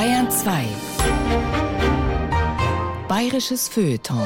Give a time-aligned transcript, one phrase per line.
[0.00, 0.40] Bayern 2
[3.06, 4.16] Bayerisches Feuilleton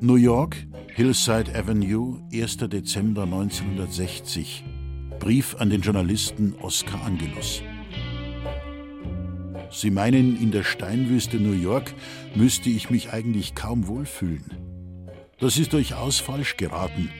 [0.00, 0.56] New York,
[0.96, 2.68] Hillside Avenue, 1.
[2.68, 4.79] Dezember 1960.
[5.20, 7.62] Brief an den Journalisten Oscar Angelus.
[9.70, 11.92] Sie meinen, in der Steinwüste New York
[12.34, 14.44] müsste ich mich eigentlich kaum wohlfühlen.
[15.38, 17.10] Das ist durchaus falsch geraten.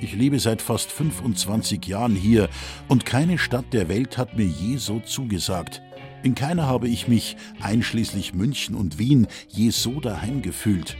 [0.00, 2.48] Ich lebe seit fast 25 Jahren hier
[2.86, 5.82] und keine Stadt der Welt hat mir je so zugesagt.
[6.22, 10.96] In keiner habe ich mich, einschließlich München und Wien, je so daheim gefühlt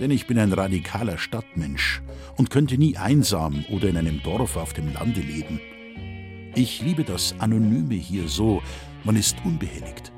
[0.00, 2.02] denn ich bin ein radikaler Stadtmensch
[2.36, 5.60] und könnte nie einsam oder in einem Dorf auf dem Lande leben.
[6.54, 8.62] Ich liebe das Anonyme hier so,
[9.04, 10.12] man ist unbehelligt.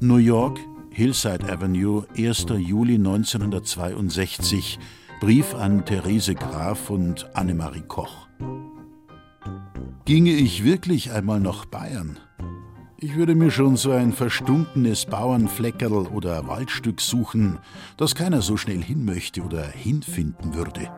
[0.00, 2.46] New York, Hillside Avenue, 1.
[2.58, 4.78] Juli 1962.
[5.20, 8.28] Brief an Therese Graf und Annemarie Koch.
[10.04, 12.18] Ginge ich wirklich einmal nach Bayern,
[13.00, 17.58] ich würde mir schon so ein verstunkenes Bauernfleckerl oder Waldstück suchen,
[17.96, 20.90] das keiner so schnell hin möchte oder hinfinden würde.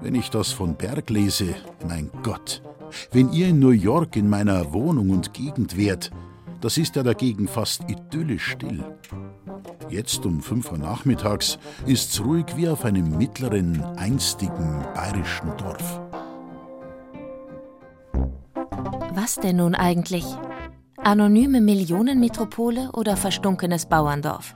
[0.00, 1.54] Wenn ich das von Berg lese,
[1.86, 2.62] mein Gott,
[3.10, 6.12] wenn ihr in New York in meiner Wohnung und Gegend wärt,
[6.60, 8.84] das ist ja dagegen fast idyllisch still.
[9.88, 16.00] Jetzt um 5 Uhr nachmittags ist's ruhig wie auf einem mittleren, einstigen bayerischen Dorf.
[19.14, 20.24] Was denn nun eigentlich?
[21.02, 24.54] Anonyme Millionenmetropole oder verstunkenes Bauerndorf?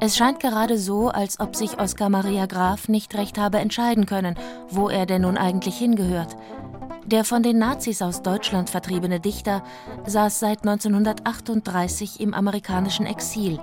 [0.00, 4.36] Es scheint gerade so, als ob sich Oskar Maria Graf nicht recht habe entscheiden können,
[4.68, 6.36] wo er denn nun eigentlich hingehört.
[7.06, 9.64] Der von den Nazis aus Deutschland vertriebene Dichter
[10.06, 13.58] saß seit 1938 im amerikanischen Exil,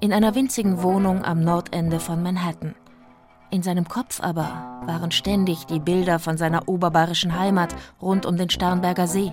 [0.00, 2.74] in einer winzigen Wohnung am Nordende von Manhattan.
[3.50, 8.50] In seinem Kopf aber waren ständig die Bilder von seiner oberbayerischen Heimat rund um den
[8.50, 9.30] Starnberger See.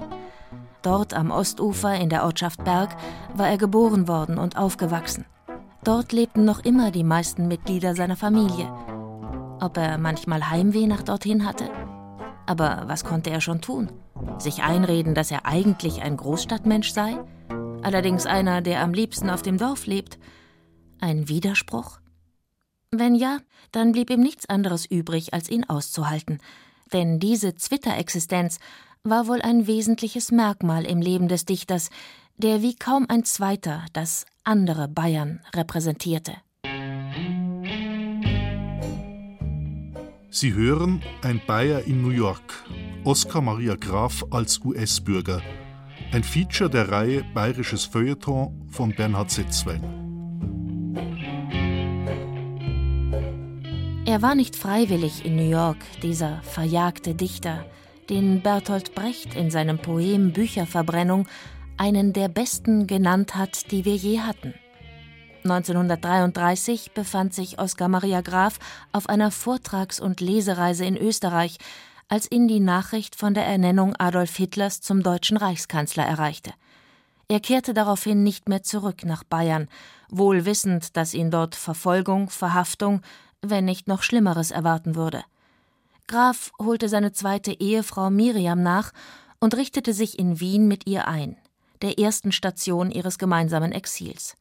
[0.81, 2.95] Dort am Ostufer in der Ortschaft Berg
[3.35, 5.25] war er geboren worden und aufgewachsen.
[5.83, 8.71] Dort lebten noch immer die meisten Mitglieder seiner Familie.
[9.59, 11.69] Ob er manchmal Heimweh nach dorthin hatte?
[12.47, 13.91] Aber was konnte er schon tun?
[14.39, 17.17] Sich einreden, dass er eigentlich ein Großstadtmensch sei?
[17.83, 20.19] Allerdings einer, der am liebsten auf dem Dorf lebt?
[20.99, 21.99] Ein Widerspruch?
[22.91, 23.37] Wenn ja,
[23.71, 26.39] dann blieb ihm nichts anderes übrig, als ihn auszuhalten.
[26.91, 28.59] Denn diese Twitter-Existenz
[29.03, 31.89] war wohl ein wesentliches Merkmal im Leben des Dichters,
[32.37, 36.33] der wie kaum ein zweiter das andere Bayern repräsentierte.
[40.29, 42.63] Sie hören Ein Bayer in New York,
[43.03, 45.41] Oskar Maria Graf als US-Bürger,
[46.13, 49.81] ein Feature der Reihe Bayerisches Feuilleton von Bernhard Setzwein.
[54.05, 57.65] Er war nicht freiwillig in New York, dieser verjagte Dichter,
[58.11, 61.29] den Bertolt Brecht in seinem Poem Bücherverbrennung
[61.77, 64.53] einen der besten genannt hat, die wir je hatten.
[65.45, 68.59] 1933 befand sich Oskar Maria Graf
[68.91, 71.57] auf einer Vortrags- und Lesereise in Österreich,
[72.09, 76.51] als ihn die Nachricht von der Ernennung Adolf Hitlers zum deutschen Reichskanzler erreichte.
[77.29, 79.69] Er kehrte daraufhin nicht mehr zurück nach Bayern,
[80.09, 83.01] wohl wissend, dass ihn dort Verfolgung, Verhaftung,
[83.41, 85.23] wenn nicht noch Schlimmeres erwarten würde.
[86.11, 88.91] Graf holte seine zweite Ehefrau Miriam nach
[89.39, 91.37] und richtete sich in Wien mit ihr ein,
[91.81, 94.35] der ersten Station ihres gemeinsamen Exils.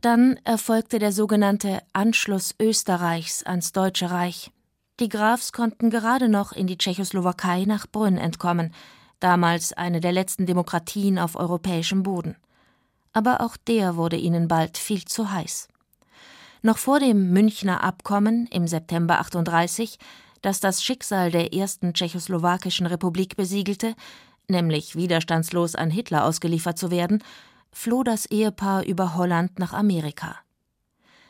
[0.00, 4.52] Dann erfolgte der sogenannte Anschluss Österreichs ans Deutsche Reich.
[5.00, 8.72] Die Grafs konnten gerade noch in die Tschechoslowakei nach Brünn entkommen,
[9.18, 12.36] damals eine der letzten Demokratien auf europäischem Boden.
[13.12, 15.66] Aber auch der wurde ihnen bald viel zu heiß.
[16.64, 19.98] Noch vor dem Münchner Abkommen im September 38,
[20.42, 23.96] das das Schicksal der ersten tschechoslowakischen Republik besiegelte,
[24.46, 27.24] nämlich widerstandslos an Hitler ausgeliefert zu werden,
[27.72, 30.36] floh das Ehepaar über Holland nach Amerika.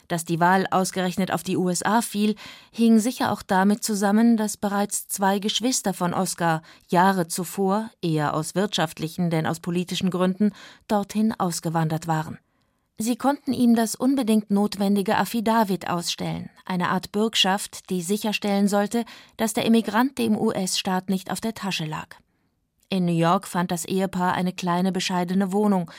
[0.06, 2.34] Dass die Wahl ausgerechnet auf die USA fiel,
[2.70, 8.55] hing sicher auch damit zusammen, dass bereits zwei Geschwister von Oskar Jahre zuvor, eher aus
[8.55, 10.52] wirtschaftlichen denn aus politischen Gründen,
[10.88, 12.37] dorthin ausgewandert waren.
[12.99, 19.05] Sie konnten ihm das unbedingt notwendige Affidavit ausstellen, eine Art Bürgschaft, die sicherstellen sollte,
[19.37, 22.17] dass der Emigrant dem US-Staat nicht auf der Tasche lag.
[22.89, 25.91] In New York fand das Ehepaar eine kleine bescheidene Wohnung,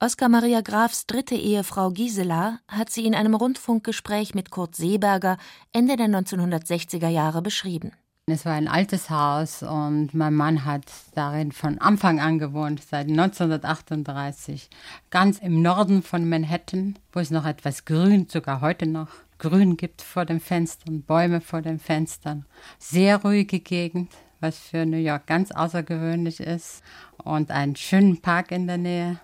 [0.00, 5.38] Oskar Maria Grafs dritte Ehefrau Gisela hat sie in einem Rundfunkgespräch mit Kurt Seeberger
[5.72, 7.92] Ende der 1960er Jahre beschrieben.
[8.26, 13.06] Es war ein altes Haus und mein Mann hat darin von Anfang an gewohnt, seit
[13.06, 14.70] 1938.
[15.10, 20.00] Ganz im Norden von Manhattan, wo es noch etwas Grün, sogar heute noch Grün gibt
[20.00, 22.46] vor den Fenstern, Bäume vor den Fenstern.
[22.78, 24.10] Sehr ruhige Gegend,
[24.40, 26.82] was für New York ganz außergewöhnlich ist.
[27.22, 29.20] Und einen schönen Park in der Nähe.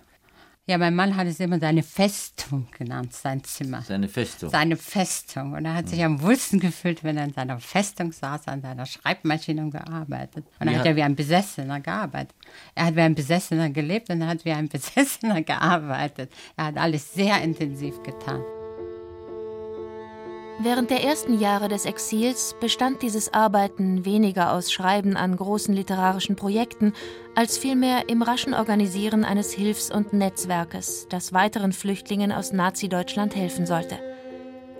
[0.71, 3.81] Ja, mein Mann hat es immer seine Festung genannt, sein Zimmer.
[3.81, 4.49] Seine Festung.
[4.49, 5.51] Seine Festung.
[5.51, 8.85] Und er hat sich am wohlsten gefühlt, wenn er in seiner Festung saß, an seiner
[8.85, 10.45] Schreibmaschine gearbeitet.
[10.61, 10.79] Und dann ja.
[10.79, 12.33] hat er wie ein Besessener gearbeitet.
[12.73, 16.31] Er hat wie ein Besessener gelebt und er hat wie ein Besessener gearbeitet.
[16.55, 18.41] Er hat alles sehr intensiv getan.
[20.63, 26.35] Während der ersten Jahre des Exils bestand dieses Arbeiten weniger aus Schreiben an großen literarischen
[26.35, 26.93] Projekten,
[27.33, 33.65] als vielmehr im raschen Organisieren eines Hilfs- und Netzwerkes, das weiteren Flüchtlingen aus Nazi-Deutschland helfen
[33.65, 33.97] sollte.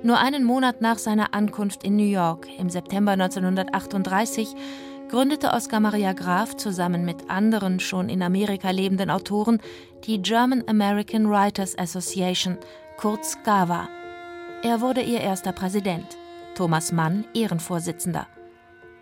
[0.04, 4.54] Nur einen Monat nach seiner Ankunft in New York im September 1938
[5.10, 9.60] gründete Oskar Maria Graf zusammen mit anderen schon in Amerika lebenden Autoren
[10.06, 12.60] die German American Writers Association,
[12.98, 13.90] kurz GAWA
[14.64, 16.18] er wurde ihr erster Präsident,
[16.56, 18.28] Thomas Mann Ehrenvorsitzender.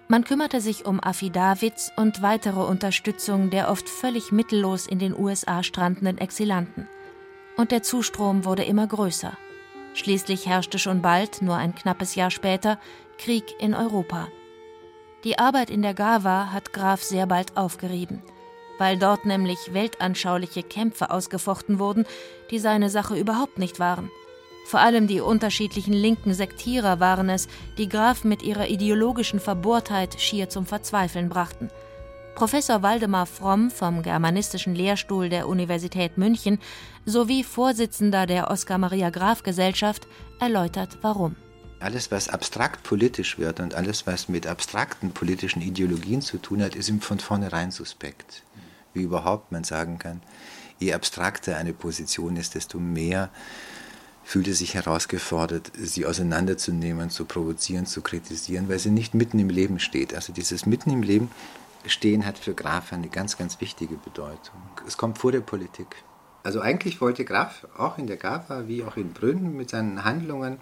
[0.08, 5.62] Man kümmerte sich um Affidavits und weitere Unterstützung der oft völlig mittellos in den USA
[5.62, 6.88] strandenden Exilanten.
[7.58, 9.34] Und der Zustrom wurde immer größer.
[9.94, 12.80] Schließlich herrschte schon bald, nur ein knappes Jahr später,
[13.18, 14.30] Krieg in Europa.
[15.26, 18.22] Die Arbeit in der GAWA hat Graf sehr bald aufgerieben,
[18.78, 22.06] weil dort nämlich weltanschauliche Kämpfe ausgefochten wurden,
[22.50, 24.10] die seine Sache überhaupt nicht waren.
[24.70, 27.48] Vor allem die unterschiedlichen linken Sektierer waren es,
[27.80, 31.72] die Graf mit ihrer ideologischen Verbohrtheit schier zum Verzweifeln brachten.
[32.36, 36.60] Professor Waldemar Fromm vom Germanistischen Lehrstuhl der Universität München
[37.04, 40.08] sowie Vorsitzender der Oskar Maria Graf Gesellschaft
[40.40, 41.36] erläutert, warum.
[41.80, 46.76] Alles, was abstrakt politisch wird und alles, was mit abstrakten politischen Ideologien zu tun hat,
[46.76, 48.44] ist ihm von vornherein suspekt.
[48.94, 50.22] Wie überhaupt man sagen kann,
[50.78, 53.32] je abstrakter eine Position ist, desto mehr
[54.24, 59.80] fühlte sich herausgefordert, sie auseinanderzunehmen, zu provozieren, zu kritisieren, weil sie nicht mitten im Leben
[59.80, 60.14] steht.
[60.14, 61.32] Also dieses mitten im Leben
[61.86, 64.62] stehen hat für Graf eine ganz, ganz wichtige Bedeutung.
[64.88, 65.88] Es kommt vor der Politik.
[66.44, 70.58] Also eigentlich wollte Graf auch in der GAFA wie auch in Brünn mit seinen Handlungen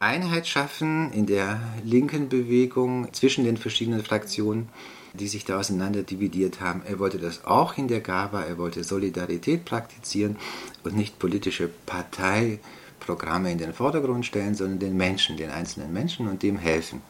[0.00, 4.68] Einheit schaffen in der linken Bewegung zwischen den verschiedenen Fraktionen
[5.14, 6.82] die sich da auseinander dividiert haben.
[6.86, 10.36] Er wollte das auch in der GABA, er wollte Solidarität praktizieren
[10.84, 16.42] und nicht politische Parteiprogramme in den Vordergrund stellen, sondern den Menschen, den einzelnen Menschen und
[16.42, 17.02] dem helfen.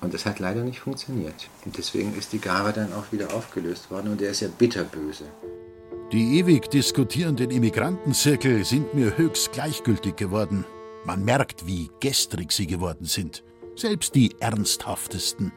[0.00, 1.48] Und das hat leider nicht funktioniert.
[1.64, 5.24] Und deswegen ist die GABA dann auch wieder aufgelöst worden und er ist ja bitterböse.
[6.12, 10.64] Die ewig diskutierenden Immigrantenzirkel sind mir höchst gleichgültig geworden.
[11.04, 13.44] Man merkt, wie gestrig sie geworden sind.
[13.76, 15.52] Selbst die ernsthaftesten.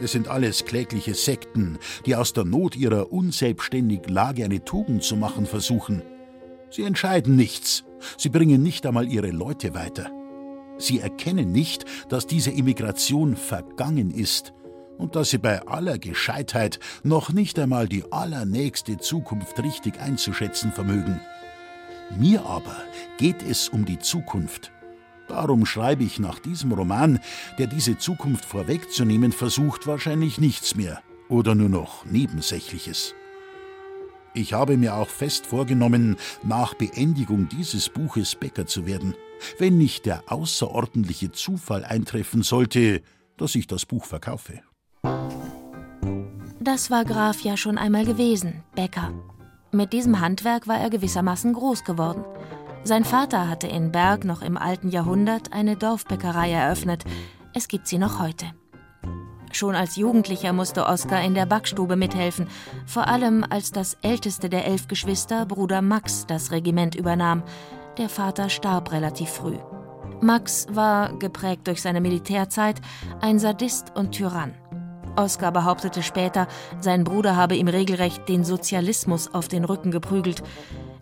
[0.00, 5.16] Es sind alles klägliche Sekten, die aus der Not ihrer unselbstständigen Lage eine Tugend zu
[5.16, 6.02] machen versuchen.
[6.70, 7.84] Sie entscheiden nichts,
[8.16, 10.10] sie bringen nicht einmal ihre Leute weiter.
[10.78, 14.52] Sie erkennen nicht, dass diese Immigration vergangen ist
[14.98, 21.20] und dass sie bei aller Gescheitheit noch nicht einmal die allernächste Zukunft richtig einzuschätzen vermögen.
[22.16, 22.76] Mir aber
[23.18, 24.70] geht es um die Zukunft.
[25.28, 27.20] Darum schreibe ich nach diesem Roman,
[27.58, 33.14] der diese Zukunft vorwegzunehmen versucht, wahrscheinlich nichts mehr oder nur noch Nebensächliches.
[34.34, 39.14] Ich habe mir auch fest vorgenommen, nach Beendigung dieses Buches Bäcker zu werden,
[39.58, 43.02] wenn nicht der außerordentliche Zufall eintreffen sollte,
[43.36, 44.60] dass ich das Buch verkaufe.
[46.60, 49.12] Das war Graf ja schon einmal gewesen, Bäcker.
[49.72, 52.24] Mit diesem Handwerk war er gewissermaßen groß geworden.
[52.84, 57.04] Sein Vater hatte in Berg noch im alten Jahrhundert eine Dorfbäckerei eröffnet.
[57.54, 58.46] Es gibt sie noch heute.
[59.52, 62.48] Schon als Jugendlicher musste Oskar in der Backstube mithelfen,
[62.86, 67.42] vor allem als das älteste der elf Geschwister, Bruder Max, das Regiment übernahm.
[67.96, 69.58] Der Vater starb relativ früh.
[70.20, 72.80] Max war, geprägt durch seine Militärzeit,
[73.20, 74.54] ein Sadist und Tyrann.
[75.16, 76.46] Oskar behauptete später,
[76.80, 80.42] sein Bruder habe ihm regelrecht den Sozialismus auf den Rücken geprügelt.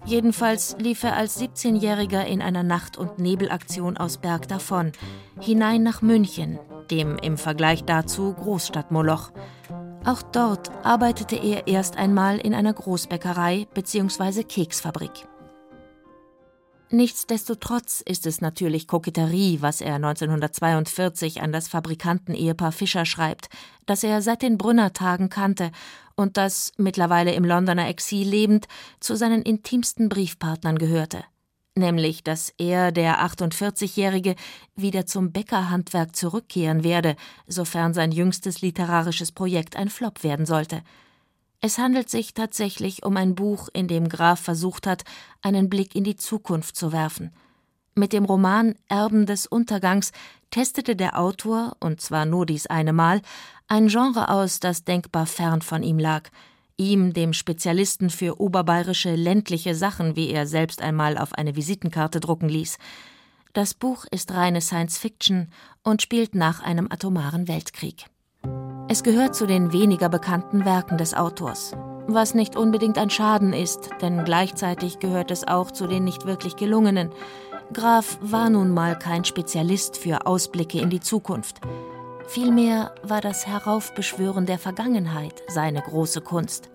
[0.07, 4.93] Jedenfalls lief er als 17-Jähriger in einer Nacht- und Nebelaktion aus Berg davon,
[5.41, 6.61] hinein nach München,
[6.93, 9.33] dem im Vergleich dazu Großstadtmoloch.
[10.05, 14.45] Auch dort arbeitete er erst einmal in einer Großbäckerei bzw.
[14.45, 15.27] Keksfabrik.
[16.89, 23.49] Nichtsdestotrotz ist es natürlich Koketterie, was er 1942 an das Fabrikantenehepaar Fischer schreibt,
[23.87, 25.73] das er seit den Brünner-Tagen kannte
[26.17, 28.67] und das, mittlerweile im Londoner Exil lebend,
[29.01, 31.23] zu seinen intimsten Briefpartnern gehörte.
[31.75, 34.35] Nämlich, dass er, der 48-Jährige,
[34.75, 40.83] wieder zum Bäckerhandwerk zurückkehren werde, sofern sein jüngstes literarisches Projekt ein Flop werden sollte–
[41.61, 45.05] es handelt sich tatsächlich um ein Buch, in dem Graf versucht hat,
[45.43, 47.33] einen Blick in die Zukunft zu werfen.
[47.95, 50.13] Mit dem Roman Erben des Untergangs
[50.51, 53.23] testete der Autor, und zwar nur dies eine Mal,
[53.69, 56.29] ein Genre aus, das denkbar fern von ihm lag.
[56.77, 62.49] Ihm, dem Spezialisten für oberbayerische ländliche Sachen, wie er selbst einmal auf eine Visitenkarte drucken
[62.49, 62.79] ließ.
[63.55, 65.49] Das Buch ist reine Science Fiction
[65.83, 68.05] und spielt nach einem atomaren Weltkrieg.
[68.89, 71.73] Es gehört zu den weniger bekannten Werken des Autors,
[72.07, 76.57] was nicht unbedingt ein Schaden ist, denn gleichzeitig gehört es auch zu den nicht wirklich
[76.57, 77.11] gelungenen.
[77.73, 81.61] Graf war nun mal kein Spezialist für Ausblicke in die Zukunft.
[82.29, 86.71] Vielmehr war das Heraufbeschwören der Vergangenheit seine große Kunst,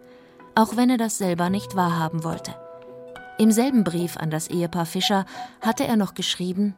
[0.56, 2.56] auch wenn er das selber nicht wahrhaben wollte.
[3.38, 5.26] Im selben Brief an das Ehepaar Fischer
[5.62, 6.76] hatte er noch geschrieben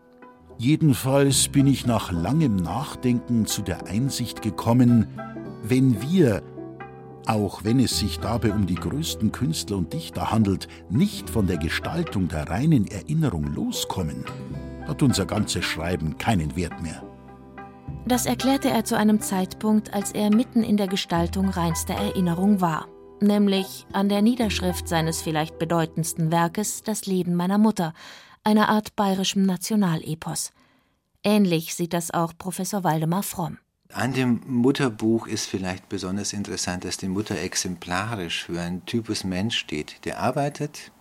[0.57, 5.07] Jedenfalls bin ich nach langem Nachdenken zu der Einsicht gekommen,
[5.63, 6.43] wenn wir,
[7.25, 11.57] auch wenn es sich dabei um die größten Künstler und Dichter handelt, nicht von der
[11.57, 14.25] Gestaltung der reinen Erinnerung loskommen,
[14.87, 17.03] hat unser ganzes Schreiben keinen Wert mehr.
[18.05, 22.89] Das erklärte er zu einem Zeitpunkt, als er mitten in der Gestaltung reinster Erinnerung war,
[23.22, 27.93] nämlich an der Niederschrift seines vielleicht bedeutendsten Werkes Das Leben meiner Mutter,
[28.43, 30.51] einer Art bayerischem Nationalepos.
[31.24, 33.57] Ähnlich sieht das auch Professor Waldemar Fromm.
[33.93, 39.57] An dem Mutterbuch ist vielleicht besonders interessant, dass die Mutter exemplarisch für einen Typus Mensch
[39.57, 40.91] steht, der arbeitet,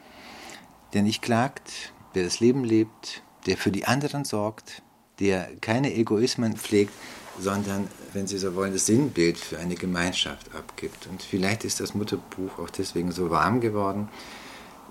[0.92, 4.82] der nicht klagt, der das Leben lebt, der für die anderen sorgt,
[5.21, 6.92] der keine Egoismen pflegt,
[7.38, 11.07] sondern, wenn Sie so wollen, das Sinnbild für eine Gemeinschaft abgibt.
[11.07, 14.09] Und vielleicht ist das Mutterbuch auch deswegen so warm geworden,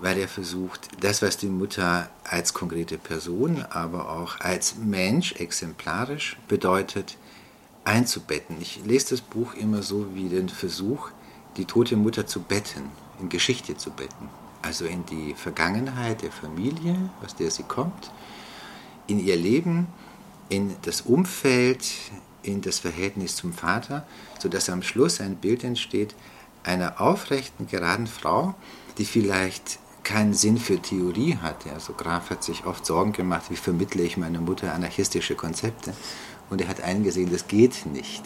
[0.00, 6.36] weil er versucht, das, was die Mutter als konkrete Person, aber auch als Mensch exemplarisch
[6.48, 7.16] bedeutet,
[7.84, 8.56] einzubetten.
[8.60, 11.10] Ich lese das Buch immer so wie den Versuch,
[11.56, 12.84] die tote Mutter zu betten,
[13.20, 14.28] in Geschichte zu betten.
[14.62, 18.10] Also in die Vergangenheit der Familie, aus der sie kommt,
[19.06, 19.88] in ihr Leben,
[20.48, 21.84] in das Umfeld,
[22.42, 24.06] in das Verhältnis zum Vater,
[24.38, 26.14] sodass am Schluss ein Bild entsteht
[26.64, 28.54] einer aufrechten, geraden Frau,
[28.98, 31.72] die vielleicht keinen Sinn für Theorie hatte.
[31.72, 35.94] Also Graf hat sich oft Sorgen gemacht, wie vermittle ich meiner Mutter anarchistische Konzepte.
[36.50, 38.24] Und er hat eingesehen, das geht nicht.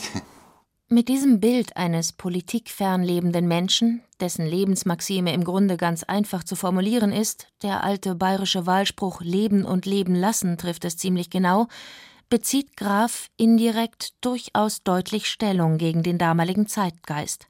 [0.89, 7.13] Mit diesem Bild eines politikfern lebenden Menschen, dessen Lebensmaxime im Grunde ganz einfach zu formulieren
[7.13, 11.69] ist, der alte bayerische Wahlspruch Leben und Leben lassen trifft es ziemlich genau,
[12.29, 17.47] bezieht Graf indirekt durchaus deutlich Stellung gegen den damaligen Zeitgeist.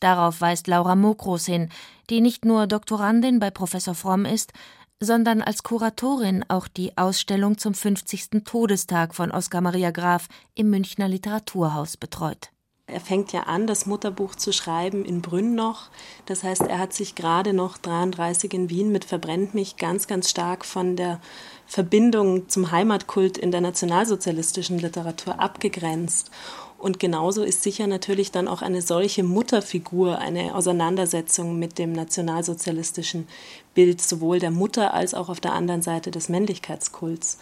[0.00, 1.70] Darauf weist Laura Mokros hin,
[2.10, 4.52] die nicht nur Doktorandin bei Professor Fromm ist,
[5.00, 8.44] sondern als Kuratorin auch die Ausstellung zum 50.
[8.44, 12.50] Todestag von Oskar Maria Graf im Münchner Literaturhaus betreut.
[12.90, 15.88] Er fängt ja an, das Mutterbuch zu schreiben in Brünn noch.
[16.24, 20.30] Das heißt, er hat sich gerade noch 33 in Wien mit Verbrennt mich ganz, ganz
[20.30, 21.20] stark von der
[21.66, 26.30] Verbindung zum Heimatkult in der nationalsozialistischen Literatur abgegrenzt.
[26.78, 33.28] Und genauso ist sicher natürlich dann auch eine solche Mutterfigur eine Auseinandersetzung mit dem nationalsozialistischen
[33.74, 37.36] Bild sowohl der Mutter als auch auf der anderen Seite des Männlichkeitskults.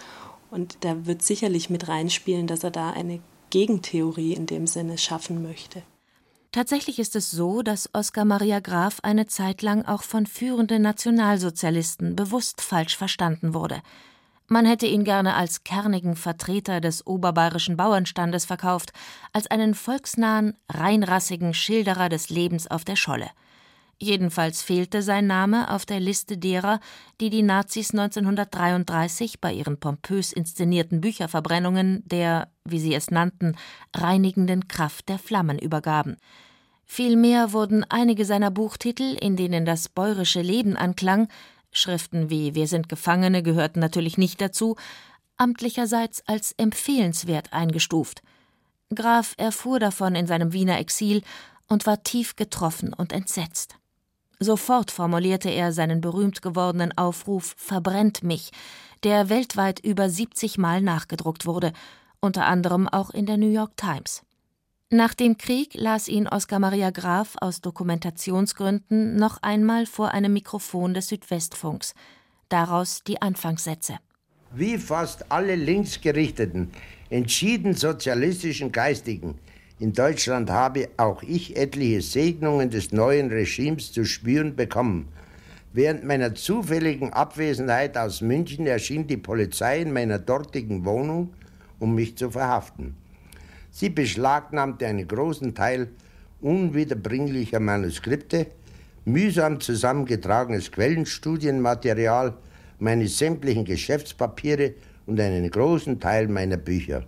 [0.50, 5.42] Und da wird sicherlich mit reinspielen, dass er da eine Gegentheorie in dem Sinne schaffen
[5.42, 5.82] möchte.
[6.52, 12.16] Tatsächlich ist es so, dass Oskar Maria Graf eine Zeit lang auch von führenden Nationalsozialisten
[12.16, 13.82] bewusst falsch verstanden wurde.
[14.48, 18.92] Man hätte ihn gerne als kernigen Vertreter des oberbayerischen Bauernstandes verkauft,
[19.32, 23.28] als einen volksnahen, reinrassigen Schilderer des Lebens auf der Scholle.
[23.98, 26.80] Jedenfalls fehlte sein Name auf der Liste derer,
[27.20, 33.56] die die Nazis 1933 bei ihren pompös inszenierten Bücherverbrennungen der, wie sie es nannten,
[33.94, 36.18] reinigenden Kraft der Flammen übergaben.
[36.84, 41.28] Vielmehr wurden einige seiner Buchtitel, in denen das bäuerische Leben anklang,
[41.72, 44.76] Schriften wie Wir sind Gefangene gehörten natürlich nicht dazu,
[45.36, 48.22] amtlicherseits als empfehlenswert eingestuft.
[48.94, 51.22] Graf erfuhr davon in seinem Wiener Exil
[51.66, 53.76] und war tief getroffen und entsetzt.
[54.38, 58.50] Sofort formulierte er seinen berühmt gewordenen Aufruf Verbrennt mich,
[59.02, 61.72] der weltweit über 70 Mal nachgedruckt wurde,
[62.20, 64.22] unter anderem auch in der New York Times.
[64.90, 70.94] Nach dem Krieg las ihn Oskar Maria Graf aus Dokumentationsgründen noch einmal vor einem Mikrofon
[70.94, 71.94] des Südwestfunks.
[72.48, 73.96] Daraus die Anfangssätze.
[74.54, 76.70] Wie fast alle linksgerichteten,
[77.10, 79.38] entschieden sozialistischen Geistigen
[79.78, 85.08] in Deutschland habe auch ich etliche Segnungen des neuen Regimes zu spüren bekommen.
[85.74, 91.34] Während meiner zufälligen Abwesenheit aus München erschien die Polizei in meiner dortigen Wohnung,
[91.78, 92.96] um mich zu verhaften.
[93.70, 95.88] Sie beschlagnahmte einen großen Teil
[96.40, 98.46] unwiederbringlicher Manuskripte,
[99.04, 102.34] mühsam zusammengetragenes Quellenstudienmaterial,
[102.78, 104.72] meine sämtlichen Geschäftspapiere
[105.04, 107.04] und einen großen Teil meiner Bücher.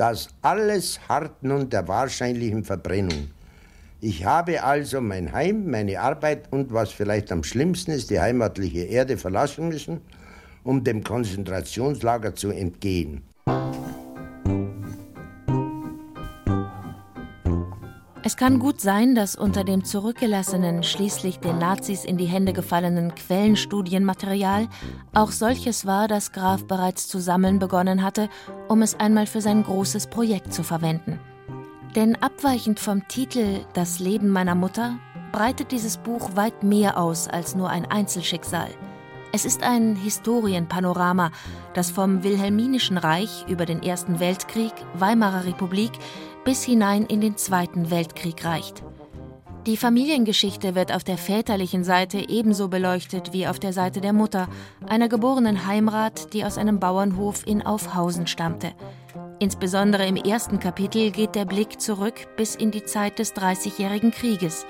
[0.00, 3.28] Das alles harrt nun der wahrscheinlichen Verbrennung.
[4.00, 8.84] Ich habe also mein Heim, meine Arbeit und was vielleicht am schlimmsten ist, die heimatliche
[8.84, 10.00] Erde verlassen müssen,
[10.64, 13.24] um dem Konzentrationslager zu entgehen.
[18.22, 23.14] Es kann gut sein, dass unter dem zurückgelassenen, schließlich den Nazis in die Hände gefallenen
[23.14, 24.68] Quellenstudienmaterial
[25.14, 28.28] auch solches war, das Graf bereits zu sammeln begonnen hatte,
[28.68, 31.18] um es einmal für sein großes Projekt zu verwenden.
[31.96, 34.98] Denn abweichend vom Titel Das Leben meiner Mutter
[35.32, 38.68] breitet dieses Buch weit mehr aus als nur ein Einzelschicksal.
[39.32, 41.30] Es ist ein Historienpanorama,
[41.72, 45.92] das vom Wilhelminischen Reich über den Ersten Weltkrieg, Weimarer Republik
[46.44, 48.82] bis hinein in den Zweiten Weltkrieg reicht.
[49.66, 54.48] Die Familiengeschichte wird auf der väterlichen Seite ebenso beleuchtet wie auf der Seite der Mutter,
[54.88, 58.72] einer geborenen Heimrat, die aus einem Bauernhof in Aufhausen stammte.
[59.38, 64.64] Insbesondere im ersten Kapitel geht der Blick zurück bis in die Zeit des Dreißigjährigen Krieges.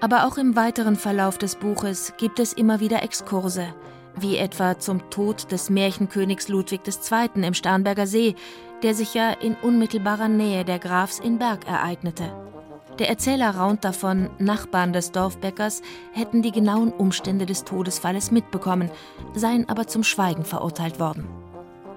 [0.00, 3.74] Aber auch im weiteren Verlauf des Buches gibt es immer wieder Exkurse,
[4.16, 7.42] wie etwa zum Tod des Märchenkönigs Ludwig II.
[7.42, 8.34] im Starnberger See,
[8.82, 12.24] der sich ja in unmittelbarer Nähe der Grafs in Berg ereignete.
[12.98, 18.90] Der Erzähler raunt davon, Nachbarn des Dorfbäckers hätten die genauen Umstände des Todesfalles mitbekommen,
[19.34, 21.26] seien aber zum Schweigen verurteilt worden.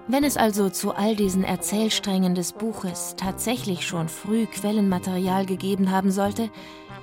[0.08, 6.12] Wenn es also zu all diesen Erzählsträngen des Buches tatsächlich schon früh Quellenmaterial gegeben haben
[6.12, 6.50] sollte,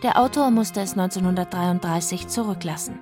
[0.03, 2.99] der Autor musste es 1933 zurücklassen.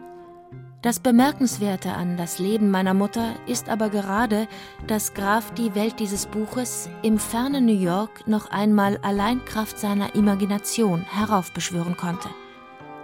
[0.82, 4.48] Das Bemerkenswerte an das Leben meiner Mutter ist aber gerade,
[4.86, 10.14] dass Graf die Welt dieses Buches im fernen New York noch einmal allein Kraft seiner
[10.14, 12.30] Imagination heraufbeschwören konnte.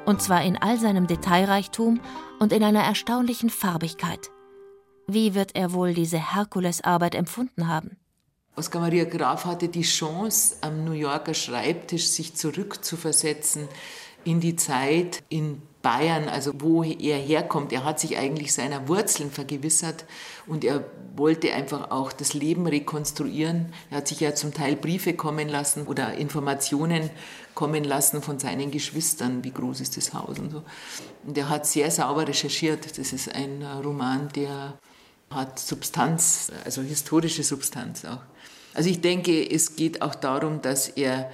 [0.06, 2.00] Und zwar in all seinem Detailreichtum
[2.38, 4.30] und in einer erstaunlichen Farbigkeit.
[5.06, 7.98] Wie wird er wohl diese Herkulesarbeit empfunden haben?
[8.56, 13.68] Oskar Maria Graf hatte die Chance, am New Yorker Schreibtisch sich zurückzuversetzen
[14.24, 17.72] in die Zeit in Bayern, also wo er herkommt.
[17.72, 20.04] Er hat sich eigentlich seiner Wurzeln vergewissert
[20.48, 20.82] und er
[21.14, 23.72] wollte einfach auch das Leben rekonstruieren.
[23.92, 27.08] Er hat sich ja zum Teil Briefe kommen lassen oder Informationen
[27.54, 30.64] kommen lassen von seinen Geschwistern, wie groß ist das Haus und so.
[31.24, 32.98] Und er hat sehr sauber recherchiert.
[32.98, 34.76] Das ist ein Roman, der
[35.30, 38.22] hat Substanz, also historische Substanz auch.
[38.74, 41.30] Also ich denke, es geht auch darum, dass er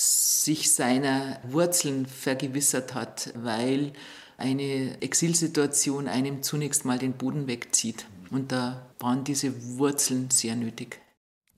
[0.00, 3.92] sich seiner Wurzeln vergewissert hat, weil
[4.38, 8.06] eine Exilsituation einem zunächst mal den Boden wegzieht.
[8.30, 11.00] Und da waren diese Wurzeln sehr nötig.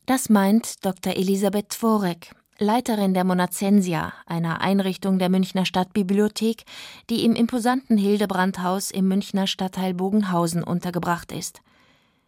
[0.07, 1.15] Das meint Dr.
[1.15, 6.65] Elisabeth Tworek, Leiterin der Monacensia, einer Einrichtung der Münchner Stadtbibliothek,
[7.11, 11.61] die im imposanten Hildebrandhaus im Münchner Stadtteil Bogenhausen untergebracht ist.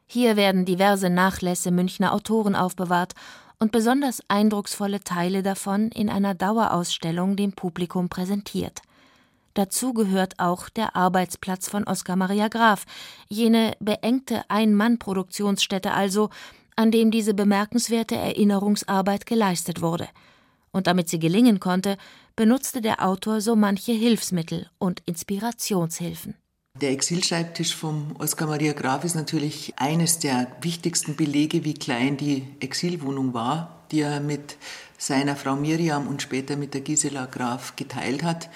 [0.07, 3.15] Hier werden diverse Nachlässe Münchner Autoren aufbewahrt
[3.59, 8.83] und besonders eindrucksvolle Teile davon in einer Dauerausstellung dem Publikum präsentiert.
[9.55, 12.85] Dazu gehört auch der Arbeitsplatz von Oskar Maria Graf,
[13.29, 16.31] jene beengte Ein-Mann-Produktionsstätte also,
[16.77, 20.09] an dem diese bemerkenswerte Erinnerungsarbeit geleistet wurde.
[20.73, 21.97] Und damit sie gelingen konnte,
[22.35, 26.35] benutzte der Autor so manche Hilfsmittel und Inspirationshilfen.
[26.81, 32.49] Der Exilschreibtisch vom Oskar Maria Graf ist natürlich eines der wichtigsten Belege, wie klein die
[32.59, 34.57] Exilwohnung war, die er mit
[34.99, 38.51] seiner Frau Miriam und später mit der Gisela Graf geteilt hat.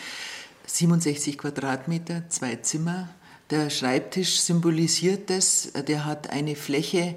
[0.66, 3.08] 67 Quadratmeter, zwei Zimmer.
[3.50, 5.70] Der Schreibtisch symbolisiert das.
[5.86, 7.14] Der hat eine Fläche,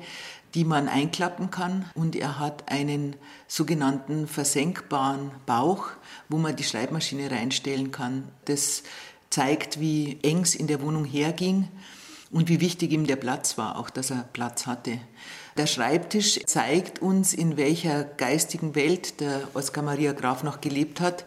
[0.54, 3.16] die man einklappen kann und er hat einen
[3.48, 5.88] sogenannten versenkbaren Bauch,
[6.30, 8.28] wo man die Schreibmaschine reinstellen kann.
[8.46, 8.84] Das
[9.32, 11.68] zeigt, wie eng es in der Wohnung herging
[12.30, 15.00] und wie wichtig ihm der Platz war, auch dass er Platz hatte.
[15.58, 21.26] Der Schreibtisch zeigt uns, in welcher geistigen Welt der Oskar Maria Graf noch gelebt hat.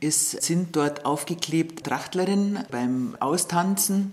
[0.00, 4.12] Es sind dort aufgeklebt Trachtlerinnen beim Austanzen.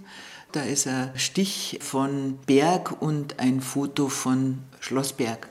[0.53, 5.50] Da ist ein Stich von Berg und ein Foto von Schlossberg.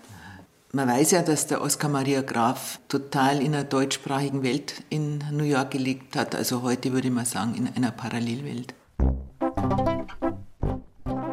[0.72, 5.42] Man weiß ja, dass der Oskar Maria Graf total in einer deutschsprachigen Welt in New
[5.42, 6.36] York gelebt hat.
[6.36, 8.72] Also heute würde man sagen, in einer Parallelwelt.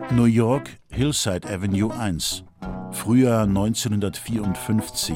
[0.10, 2.46] New York, Hillside Avenue 1,
[2.92, 5.16] Frühjahr 1954,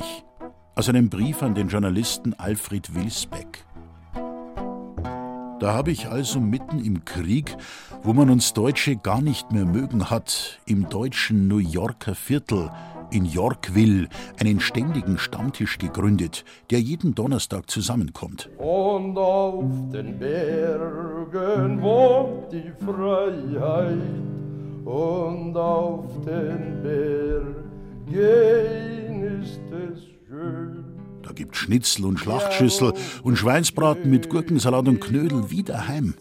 [0.76, 3.66] aus einem Brief an den Journalisten Alfred Wilsbeck.
[5.60, 7.58] Da habe ich also mitten im Krieg,
[8.04, 12.70] wo man uns Deutsche gar nicht mehr mögen hat, im deutschen New Yorker Viertel,
[13.12, 14.08] in Yorkville,
[14.40, 18.50] einen ständigen Stammtisch gegründet, der jeden Donnerstag zusammenkommt.
[18.58, 23.98] Und auf den Bergen wohnt die Freiheit,
[24.86, 26.82] und auf den
[28.08, 30.81] Bergen ist es schön.
[31.32, 32.92] Da gibt Schnitzel und Schlachtschüssel
[33.24, 36.14] und Schweinsbraten mit Gurkensalat und Knödel wie daheim.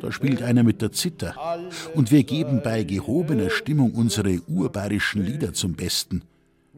[0.00, 1.36] Da spielt einer mit der Zither.
[1.94, 6.22] Und wir geben bei gehobener Stimmung unsere urbayerischen Lieder zum Besten.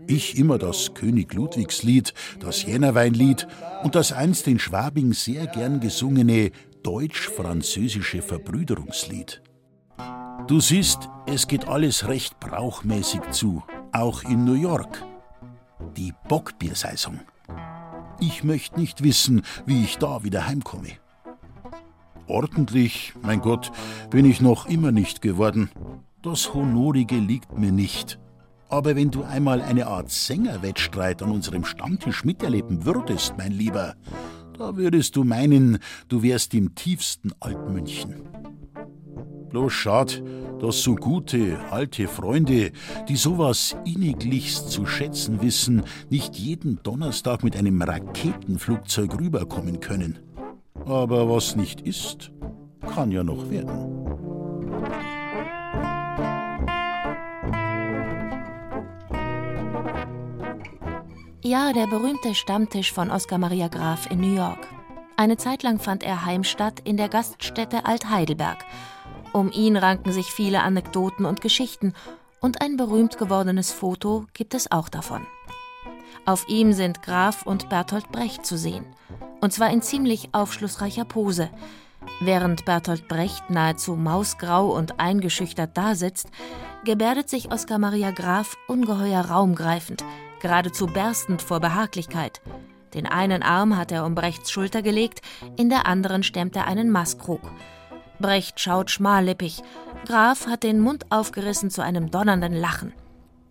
[0.06, 3.48] Ich immer das König Ludwigs Lied, das Jännerweinlied
[3.82, 6.50] und das einst in Schwabing sehr gern gesungene
[6.82, 9.40] deutsch-französische Verbrüderungslied.
[10.46, 13.62] Du siehst, es geht alles recht brauchmäßig zu,
[13.92, 15.02] auch in New York.
[15.96, 17.20] Die Bockbiersaison.
[18.20, 20.90] Ich möchte nicht wissen, wie ich da wieder heimkomme.
[22.26, 23.72] Ordentlich, mein Gott,
[24.10, 25.70] bin ich noch immer nicht geworden.
[26.22, 28.20] Das Honorige liegt mir nicht.
[28.68, 33.96] Aber wenn du einmal eine Art Sängerwettstreit an unserem Stammtisch miterleben würdest, mein Lieber,
[34.56, 35.78] da würdest du meinen,
[36.08, 38.29] du wärst im tiefsten Altmünchen.
[39.50, 40.22] Bloß schad,
[40.60, 42.70] dass so gute, alte Freunde,
[43.08, 50.20] die sowas inniglichst zu schätzen wissen, nicht jeden Donnerstag mit einem Raketenflugzeug rüberkommen können.
[50.86, 52.30] Aber was nicht ist,
[52.94, 54.00] kann ja noch werden.
[61.42, 64.68] Ja, der berühmte Stammtisch von Oskar Maria Graf in New York.
[65.16, 68.64] Eine Zeit lang fand er Heimstatt in der Gaststätte Alt-Heidelberg
[69.32, 71.94] um ihn ranken sich viele Anekdoten und Geschichten,
[72.40, 75.26] und ein berühmt gewordenes Foto gibt es auch davon.
[76.24, 78.86] Auf ihm sind Graf und Bertolt Brecht zu sehen,
[79.40, 81.50] und zwar in ziemlich aufschlussreicher Pose.
[82.20, 86.30] Während Bertolt Brecht nahezu mausgrau und eingeschüchtert dasitzt,
[86.84, 90.04] gebärdet sich Oskar Maria Graf ungeheuer raumgreifend,
[90.40, 92.40] geradezu berstend vor Behaglichkeit.
[92.94, 95.20] Den einen Arm hat er um Brechts Schulter gelegt,
[95.56, 97.40] in der anderen stemmt er einen Maßkrug.
[98.20, 99.62] Brecht schaut schmallippig.
[100.06, 102.92] Graf hat den Mund aufgerissen zu einem donnernden Lachen.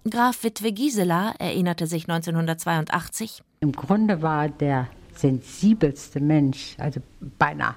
[0.10, 3.44] Graf Witwe Gisela erinnerte sich 1982.
[3.62, 7.02] Im Grunde war der sensibelste Mensch, also
[7.38, 7.76] beinahe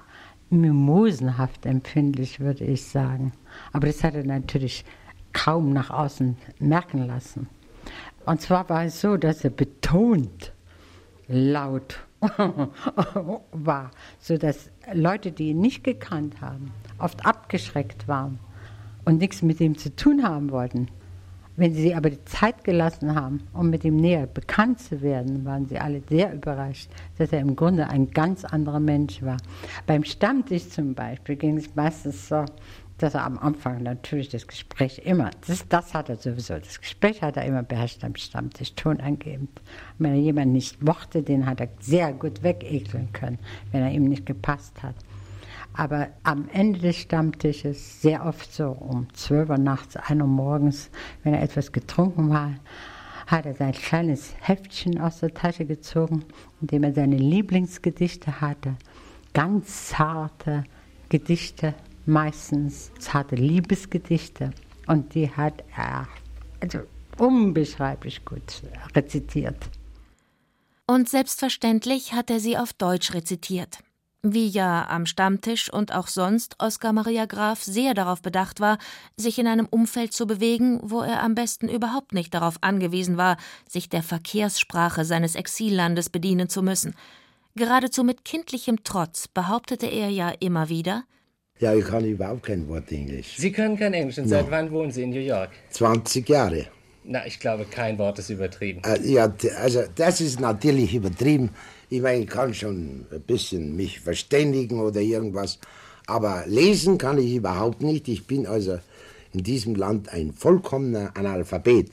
[0.49, 3.33] mimosenhaft empfindlich, würde ich sagen.
[3.71, 4.85] Aber das hat er natürlich
[5.33, 7.49] kaum nach außen merken lassen.
[8.25, 10.53] Und zwar war es so, dass er betont
[11.27, 11.99] laut
[13.51, 16.71] war, sodass Leute, die ihn nicht gekannt haben,
[17.03, 18.39] oft abgeschreckt waren
[19.05, 20.87] und nichts mit ihm zu tun haben wollten.
[21.55, 25.67] Wenn sie aber die Zeit gelassen haben, um mit ihm näher bekannt zu werden, waren
[25.67, 26.89] sie alle sehr überrascht,
[27.19, 29.37] dass er im Grunde ein ganz anderer Mensch war.
[29.85, 32.45] Beim Stammtisch zum Beispiel ging es meistens so,
[32.97, 37.21] dass er am Anfang natürlich das Gespräch immer, das, das hat er sowieso, das Gespräch
[37.21, 39.61] hat er immer beherrscht am Stammtisch, tonangebend.
[39.99, 43.37] Wenn er jemanden nicht mochte, den hat er sehr gut wegekeln können,
[43.71, 44.95] wenn er ihm nicht gepasst hat.
[45.73, 50.91] Aber am Ende des Stammtisches, sehr oft so um 12 Uhr nachts, 1 Uhr morgens,
[51.23, 52.55] wenn er etwas getrunken war,
[53.25, 56.25] hat er sein kleines Heftchen aus der Tasche gezogen,
[56.61, 58.75] in dem er seine Lieblingsgedichte hatte.
[59.33, 60.63] Ganz zarte
[61.09, 61.73] Gedichte,
[62.05, 64.51] meistens zarte Liebesgedichte.
[64.85, 66.07] Und die hat er
[66.59, 66.79] also
[67.17, 68.61] unbeschreiblich gut
[68.95, 69.57] rezitiert.
[70.85, 73.79] Und selbstverständlich hat er sie auf Deutsch rezitiert
[74.23, 78.77] wie ja am Stammtisch und auch sonst Oskar Maria Graf sehr darauf bedacht war,
[79.17, 83.37] sich in einem Umfeld zu bewegen, wo er am besten überhaupt nicht darauf angewiesen war,
[83.67, 86.95] sich der Verkehrssprache seines Exillandes bedienen zu müssen.
[87.55, 91.03] Geradezu mit kindlichem Trotz behauptete er ja immer wieder
[91.59, 93.35] Ja, ich kann überhaupt kein Wort Englisch.
[93.37, 94.29] Sie können kein Englisch und no.
[94.29, 95.51] seit wann wohnen Sie in New York?
[95.69, 96.67] 20 Jahre.
[97.05, 98.81] Na, ich glaube, kein Wort ist übertrieben.
[98.85, 99.31] Äh, ja,
[99.61, 101.49] also das ist natürlich übertrieben.
[101.93, 105.59] Ich meine, ich kann schon ein bisschen mich verständigen oder irgendwas,
[106.07, 108.07] aber lesen kann ich überhaupt nicht.
[108.07, 108.79] Ich bin also
[109.31, 111.91] in diesem Land ein vollkommener Analphabet.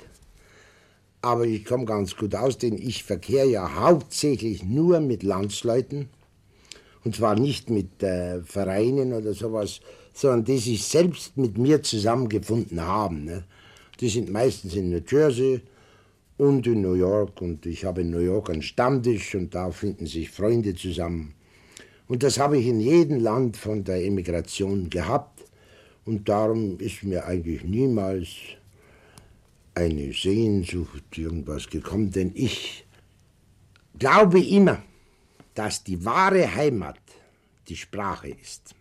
[1.21, 6.09] Aber ich komme ganz gut aus, denn ich verkehre ja hauptsächlich nur mit Landsleuten.
[7.05, 9.83] Und zwar nicht mit äh, Vereinen oder sowas,
[10.15, 13.27] sondern die sich selbst mit mir zusammengefunden haben.
[13.27, 13.45] Ne?
[14.01, 15.61] Die sind meistens in New Jersey
[16.41, 17.41] und in New York.
[17.43, 21.35] Und ich habe in New York einen Stammtisch und da finden sich Freunde zusammen.
[22.09, 25.45] Und das habe ich in jedem Land von der Emigration gehabt.
[26.07, 28.29] Und darum ist mir eigentlich niemals
[29.75, 32.85] eine Sehnsucht irgendwas gekommen, denn ich
[33.99, 34.83] glaube immer,
[35.55, 36.99] dass die wahre Heimat
[37.69, 38.75] die Sprache ist.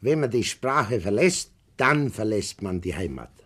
[0.00, 3.39] Wenn man die Sprache verlässt, dann verlässt man die Heimat.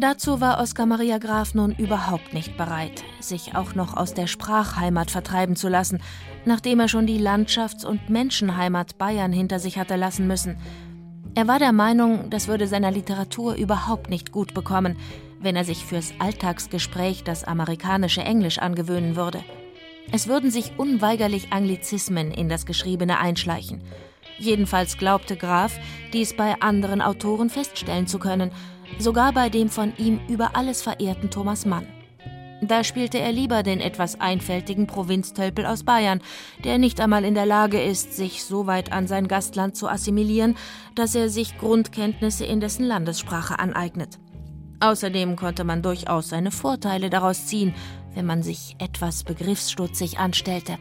[0.00, 5.10] Dazu war Oskar Maria Graf nun überhaupt nicht bereit, sich auch noch aus der Sprachheimat
[5.10, 6.00] vertreiben zu lassen,
[6.46, 10.56] nachdem er schon die Landschafts- und Menschenheimat Bayern hinter sich hatte lassen müssen.
[11.34, 14.96] Er war der Meinung, das würde seiner Literatur überhaupt nicht gut bekommen,
[15.38, 19.44] wenn er sich fürs Alltagsgespräch das amerikanische Englisch angewöhnen würde.
[20.12, 23.82] Es würden sich unweigerlich Anglizismen in das Geschriebene einschleichen.
[24.38, 25.78] Jedenfalls glaubte Graf,
[26.14, 28.50] dies bei anderen Autoren feststellen zu können,
[28.98, 31.86] sogar bei dem von ihm über alles verehrten Thomas Mann.
[32.62, 36.20] Da spielte er lieber den etwas einfältigen Provinztölpel aus Bayern,
[36.62, 40.56] der nicht einmal in der Lage ist, sich so weit an sein Gastland zu assimilieren,
[40.94, 44.18] dass er sich Grundkenntnisse in dessen Landessprache aneignet.
[44.80, 47.74] Außerdem konnte man durchaus seine Vorteile daraus ziehen,
[48.14, 50.78] wenn man sich etwas begriffsstutzig anstellte.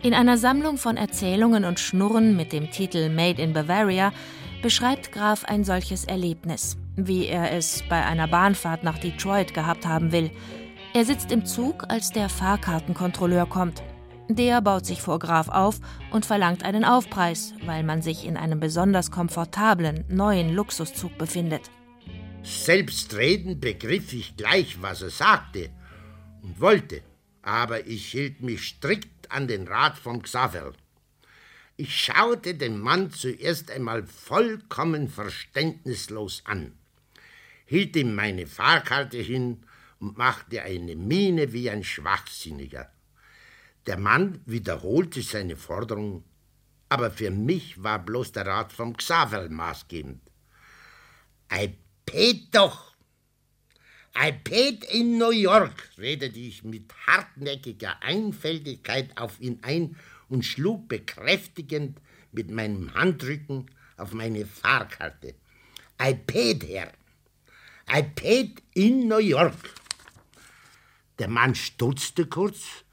[0.00, 4.12] In einer Sammlung von Erzählungen und Schnurren mit dem Titel Made in Bavaria
[4.62, 10.12] beschreibt Graf ein solches Erlebnis, wie er es bei einer Bahnfahrt nach Detroit gehabt haben
[10.12, 10.30] will.
[10.94, 13.82] Er sitzt im Zug, als der Fahrkartenkontrolleur kommt.
[14.28, 18.60] Der baut sich vor Graf auf und verlangt einen Aufpreis, weil man sich in einem
[18.60, 21.70] besonders komfortablen, neuen Luxuszug befindet.
[22.42, 25.70] Selbstredend begriff ich gleich, was er sagte
[26.42, 27.02] und wollte,
[27.42, 30.72] aber ich hielt mich strikt an den Rat von Xaver.
[31.80, 36.76] Ich schaute den Mann zuerst einmal vollkommen verständnislos an,
[37.66, 39.62] hielt ihm meine Fahrkarte hin
[40.00, 42.90] und machte eine Miene wie ein Schwachsinniger.
[43.86, 46.24] Der Mann wiederholte seine Forderung,
[46.88, 50.20] aber für mich war bloß der Rat vom Xaver maßgebend.
[51.48, 52.96] Ei pet doch!
[54.14, 59.94] Ei pet in New York, redete ich mit hartnäckiger Einfältigkeit auf ihn ein
[60.28, 62.00] und schlug bekräftigend
[62.32, 65.34] mit meinem Handrücken auf meine Fahrkarte.
[66.00, 66.92] I paid, Herr.
[67.90, 69.74] I paid in New York.
[71.18, 72.84] Der Mann stutzte kurz,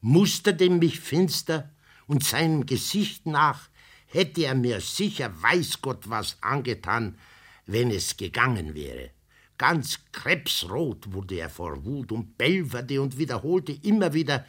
[0.00, 1.70] musterte mich finster
[2.06, 3.68] und seinem Gesicht nach
[4.14, 7.18] hätte er mir sicher weiß Gott was angetan,
[7.66, 9.10] wenn es gegangen wäre.
[9.58, 14.46] Ganz krebsrot wurde er vor Wut und belferte und wiederholte immer wieder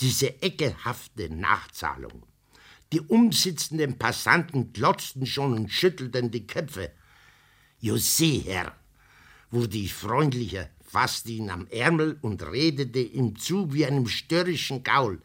[0.00, 2.24] diese ekelhafte Nachzahlung.
[2.92, 6.92] Die umsitzenden Passanten glotzten schon und schüttelten die Köpfe.
[7.82, 8.74] José, Herr,
[9.50, 15.20] wurde ich freundlicher, fasste ihn am Ärmel und redete ihm zu wie einem störrischen Gaul.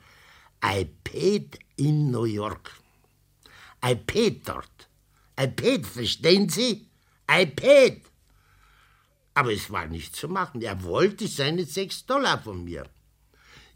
[0.63, 2.71] I paid in New York.
[3.85, 4.89] I paid dort.
[5.39, 6.89] I paid, verstehen Sie?
[7.31, 8.01] I paid.
[9.33, 10.61] Aber es war nicht zu machen.
[10.61, 12.89] Er wollte seine sechs Dollar von mir.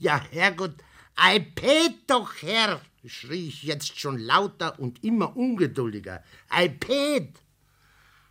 [0.04, 0.84] Ja, Herrgott,
[1.16, 6.22] ei pet doch, Herr, schrie ich jetzt schon lauter und immer ungeduldiger.
[6.50, 7.30] Ei pet!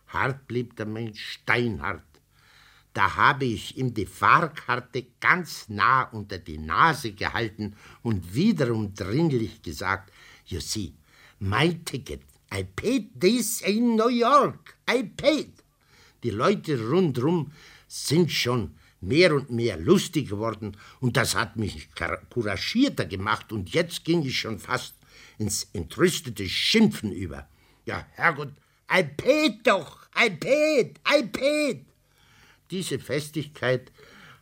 [0.05, 2.03] Hart blieb der Mensch, steinhart.
[2.93, 9.63] Da habe ich ihm die Fahrkarte ganz nah unter die Nase gehalten und wiederum dringlich
[9.63, 10.13] gesagt,
[10.45, 10.93] you see,
[11.39, 12.21] my ticket,
[12.53, 15.53] I paid this in New York, I paid.
[16.21, 17.51] Die Leute rundrum
[17.87, 21.89] sind schon mehr und mehr lustig geworden und das hat mich
[22.29, 24.95] couragierter gemacht und jetzt ging ich schon fast
[25.37, 27.47] ins entrüstete Schimpfen über.
[27.85, 28.53] Ja, Herrgott,
[28.91, 31.85] I paid doch, I paid, I paid.
[32.71, 33.91] Diese Festigkeit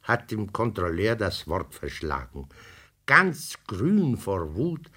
[0.04, 2.48] hat dem Kontrolleur das Wort verschlagen.
[3.06, 4.90] Ganz grün vor Wut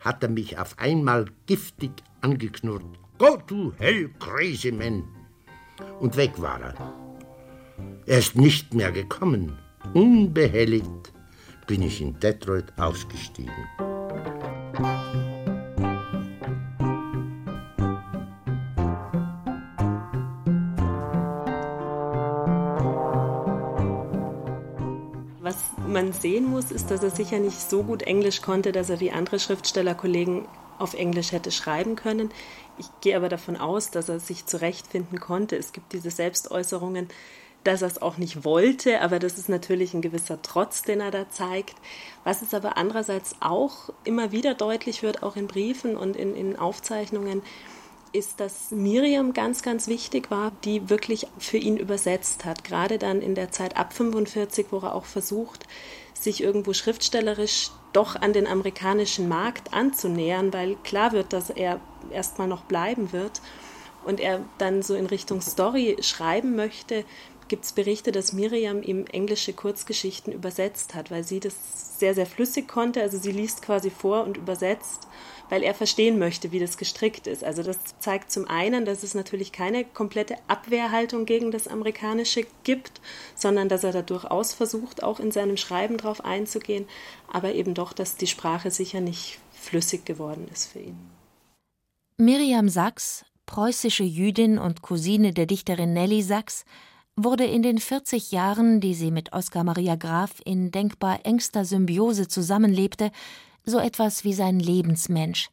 [0.00, 2.84] hat er mich auf einmal giftig angeknurrt.
[3.18, 5.04] Go to hell, crazy man!
[6.00, 7.09] Und weg war er.
[8.06, 9.58] Er ist nicht mehr gekommen.
[9.94, 11.12] Unbehelligt
[11.66, 13.52] bin ich in Detroit ausgestiegen.
[25.40, 29.00] Was man sehen muss, ist, dass er sicher nicht so gut Englisch konnte, dass er
[29.00, 30.46] wie andere Schriftstellerkollegen
[30.80, 32.30] auf Englisch hätte schreiben können.
[32.78, 35.56] Ich gehe aber davon aus, dass er sich zurechtfinden konnte.
[35.56, 37.08] Es gibt diese Selbstäußerungen,
[37.64, 41.10] dass er es auch nicht wollte, aber das ist natürlich ein gewisser Trotz, den er
[41.10, 41.74] da zeigt.
[42.24, 46.56] Was es aber andererseits auch immer wieder deutlich wird, auch in Briefen und in, in
[46.56, 47.42] Aufzeichnungen,
[48.12, 52.64] ist, dass Miriam ganz, ganz wichtig war, die wirklich für ihn übersetzt hat.
[52.64, 55.66] Gerade dann in der Zeit ab 45, wo er auch versucht,
[56.12, 62.48] sich irgendwo schriftstellerisch doch an den amerikanischen Markt anzunähern, weil klar wird, dass er erstmal
[62.48, 63.40] noch bleiben wird
[64.04, 67.04] und er dann so in Richtung Story schreiben möchte,
[67.50, 72.24] gibt es Berichte, dass Miriam ihm englische Kurzgeschichten übersetzt hat, weil sie das sehr, sehr
[72.24, 73.02] flüssig konnte.
[73.02, 75.08] Also sie liest quasi vor und übersetzt,
[75.50, 77.42] weil er verstehen möchte, wie das gestrickt ist.
[77.42, 83.00] Also das zeigt zum einen, dass es natürlich keine komplette Abwehrhaltung gegen das Amerikanische gibt,
[83.34, 86.86] sondern dass er da durchaus versucht, auch in seinem Schreiben drauf einzugehen,
[87.30, 90.98] aber eben doch, dass die Sprache sicher nicht flüssig geworden ist für ihn.
[92.16, 96.64] Miriam Sachs, preußische Jüdin und Cousine der Dichterin Nelly Sachs,
[97.24, 102.28] wurde in den 40 Jahren, die sie mit Oskar Maria Graf in denkbar engster Symbiose
[102.28, 103.10] zusammenlebte,
[103.64, 105.50] so etwas wie sein Lebensmensch.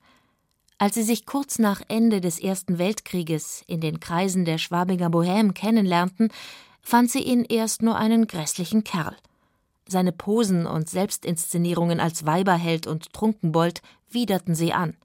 [0.78, 5.54] Als sie sich kurz nach Ende des Ersten Weltkrieges in den Kreisen der Schwabinger Bohème
[5.54, 6.30] kennenlernten,
[6.82, 9.16] fand sie ihn erst nur einen grässlichen Kerl.
[9.88, 14.96] Seine Posen und Selbstinszenierungen als Weiberheld und Trunkenbold widerten sie an.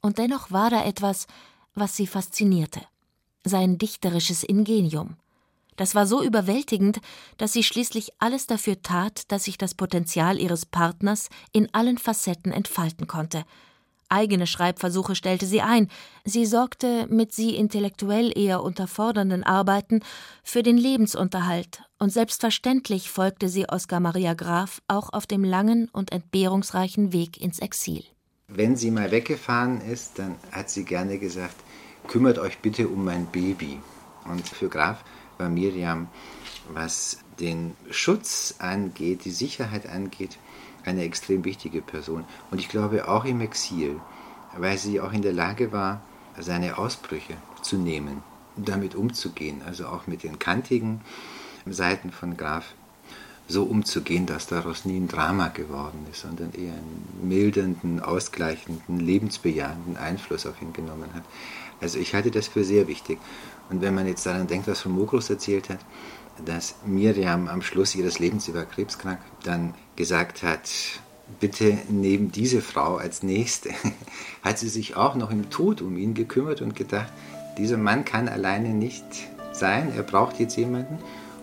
[0.00, 1.26] Und dennoch war da etwas,
[1.74, 2.80] was sie faszinierte.
[3.44, 5.16] Sein dichterisches Ingenium.
[5.76, 7.00] Das war so überwältigend,
[7.36, 12.52] dass sie schließlich alles dafür tat, dass sich das Potenzial ihres Partners in allen Facetten
[12.52, 13.44] entfalten konnte.
[14.08, 15.88] Eigene Schreibversuche stellte sie ein,
[16.24, 20.00] sie sorgte mit sie intellektuell eher unterfordernden Arbeiten
[20.44, 26.12] für den Lebensunterhalt, und selbstverständlich folgte sie Oskar Maria Graf auch auf dem langen und
[26.12, 28.04] entbehrungsreichen Weg ins Exil.
[28.46, 31.56] Wenn sie mal weggefahren ist, dann hat sie gerne gesagt,
[32.06, 33.80] kümmert euch bitte um mein Baby.
[34.30, 35.02] Und für Graf
[35.38, 36.08] war Miriam,
[36.72, 40.38] was den Schutz angeht, die Sicherheit angeht,
[40.84, 42.24] eine extrem wichtige Person.
[42.50, 44.00] Und ich glaube auch im Exil,
[44.56, 46.02] weil sie auch in der Lage war,
[46.38, 48.22] seine Ausbrüche zu nehmen,
[48.56, 51.00] damit umzugehen, also auch mit den kantigen
[51.66, 52.74] Seiten von Graf
[53.46, 59.96] so umzugehen, dass daraus nie ein Drama geworden ist, sondern eher einen mildernden, ausgleichenden, lebensbejahenden
[59.96, 61.24] Einfluss auf ihn genommen hat.
[61.80, 63.18] Also ich halte das für sehr wichtig.
[63.70, 65.78] Und wenn man jetzt daran denkt, was von Mokrus erzählt hat,
[66.44, 70.68] dass Miriam am Schluss ihres Lebens, sie war krebskrank, dann gesagt hat,
[71.40, 73.70] bitte neben diese Frau als nächste,
[74.42, 77.12] hat sie sich auch noch im Tod um ihn gekümmert und gedacht,
[77.58, 79.04] dieser Mann kann alleine nicht
[79.52, 80.98] sein, er braucht jetzt jemanden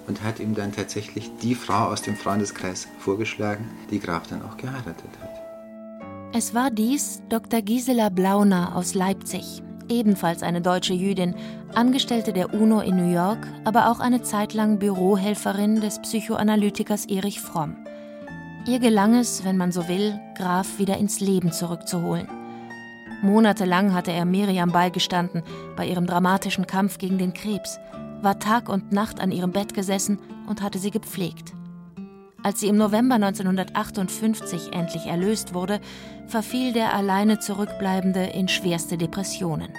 [0.08, 4.58] und hat ihm dann tatsächlich die Frau aus dem Freundeskreis vorgeschlagen, die Graf dann auch
[4.58, 5.30] geheiratet hat.
[6.34, 7.62] Es war dies Dr.
[7.62, 11.36] Gisela Blauner aus Leipzig, ebenfalls eine deutsche Jüdin,
[11.76, 17.42] Angestellte der UNO in New York, aber auch eine Zeit lang Bürohelferin des Psychoanalytikers Erich
[17.42, 17.76] Fromm.
[18.66, 22.28] Ihr gelang es, wenn man so will, Graf wieder ins Leben zurückzuholen.
[23.22, 25.44] Monatelang hatte er Miriam beigestanden
[25.76, 27.80] bei ihrem dramatischen Kampf gegen den Krebs,
[28.22, 31.54] war Tag und Nacht an ihrem Bett gesessen und hatte sie gepflegt.
[32.44, 35.80] Als sie im November 1958 endlich erlöst wurde,
[36.28, 39.70] verfiel der alleine Zurückbleibende in schwerste Depressionen.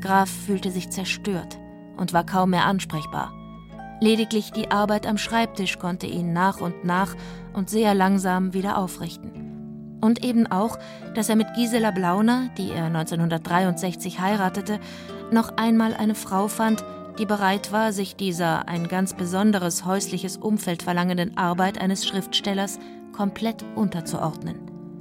[0.00, 1.58] Graf fühlte sich zerstört
[1.96, 3.32] und war kaum mehr ansprechbar.
[4.00, 7.16] Lediglich die Arbeit am Schreibtisch konnte ihn nach und nach
[7.52, 9.98] und sehr langsam wieder aufrichten.
[10.00, 10.78] Und eben auch,
[11.16, 14.78] dass er mit Gisela Blauner, die er 1963 heiratete,
[15.32, 16.84] noch einmal eine Frau fand,
[17.18, 22.78] die bereit war, sich dieser ein ganz besonderes häusliches Umfeld verlangenden Arbeit eines Schriftstellers
[23.12, 24.56] komplett unterzuordnen.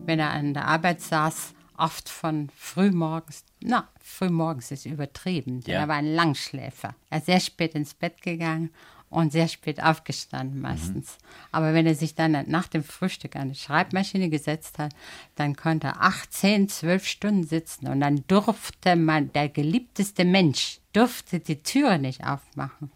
[0.06, 5.82] Wenn er an der Arbeit saß, oft von frühmorgens, na, frühmorgens ist übertrieben, denn ja.
[5.82, 6.96] er war ein Langschläfer.
[7.12, 8.72] Er ist sehr spät ins Bett gegangen
[9.10, 11.18] und sehr spät aufgestanden meistens.
[11.18, 11.48] Mhm.
[11.52, 14.94] Aber wenn er sich dann nach dem Frühstück an die Schreibmaschine gesetzt hat,
[15.36, 20.80] dann konnte er acht, zehn, zwölf Stunden sitzen und dann durfte man, der geliebteste Mensch,
[20.98, 22.92] durfte die Türe nicht aufmachen.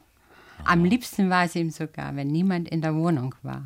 [0.64, 3.64] Am liebsten war es ihm sogar, wenn niemand in der Wohnung war.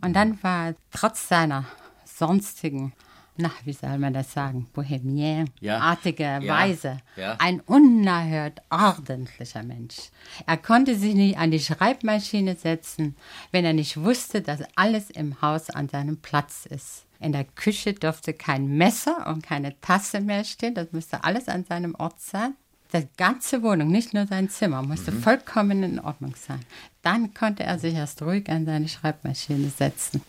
[0.00, 1.64] Und dann war er trotz seiner
[2.04, 2.92] sonstigen
[3.40, 6.42] na, wie soll man das sagen, bohemien-artige ja.
[6.44, 6.98] Weise.
[7.14, 7.36] Ja.
[7.38, 10.10] Ein unerhört ordentlicher Mensch.
[10.44, 13.16] Er konnte sich nicht an die Schreibmaschine setzen,
[13.52, 17.06] wenn er nicht wusste, dass alles im Haus an seinem Platz ist.
[17.20, 21.64] In der Küche durfte kein Messer und keine Tasse mehr stehen, das müsste alles an
[21.64, 22.56] seinem Ort sein.
[22.92, 25.22] Die ganze Wohnung, nicht nur sein Zimmer, musste mhm.
[25.22, 26.60] vollkommen in Ordnung sein.
[27.02, 30.22] Dann konnte er sich erst ruhig an seine Schreibmaschine setzen.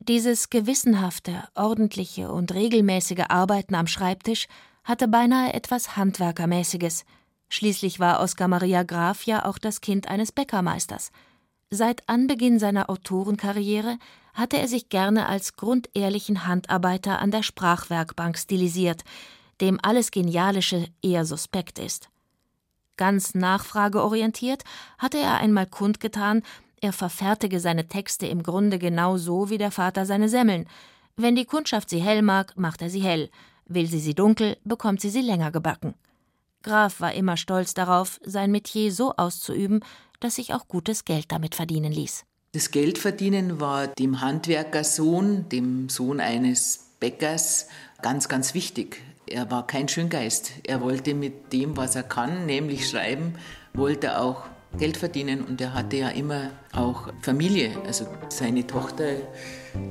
[0.00, 4.48] Dieses gewissenhafte, ordentliche und regelmäßige Arbeiten am Schreibtisch
[4.84, 7.04] hatte beinahe etwas Handwerkermäßiges.
[7.48, 11.10] Schließlich war Oskar Maria Graf ja auch das Kind eines Bäckermeisters.
[11.70, 13.98] Seit Anbeginn seiner Autorenkarriere
[14.34, 19.04] hatte er sich gerne als grundehrlichen Handarbeiter an der Sprachwerkbank stilisiert,
[19.60, 22.08] dem alles Genialische eher suspekt ist.
[22.96, 24.62] Ganz nachfrageorientiert
[24.98, 26.42] hatte er einmal kundgetan,
[26.80, 30.66] er verfertige seine Texte im Grunde genau so wie der Vater seine Semmeln.
[31.16, 33.30] Wenn die Kundschaft sie hell mag, macht er sie hell,
[33.66, 35.94] will sie sie dunkel, bekommt sie sie länger gebacken.
[36.62, 39.80] Graf war immer stolz darauf, sein Metier so auszuüben,
[40.20, 42.24] dass sich auch gutes Geld damit verdienen ließ.
[42.52, 47.68] Das Geldverdienen war dem Handwerkersohn, dem Sohn eines Bäckers,
[48.00, 49.02] ganz, ganz wichtig.
[49.26, 50.52] Er war kein Schöngeist.
[50.66, 53.34] Er wollte mit dem, was er kann, nämlich schreiben,
[53.72, 54.44] wollte auch
[54.76, 57.70] Geld verdienen und er hatte ja immer auch Familie.
[57.86, 59.04] Also seine Tochter,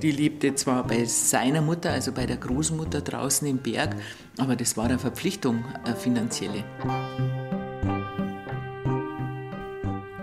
[0.01, 3.95] die lebte zwar bei seiner Mutter, also bei der Großmutter draußen im Berg,
[4.37, 6.63] aber das war eine Verpflichtung, eine finanzielle.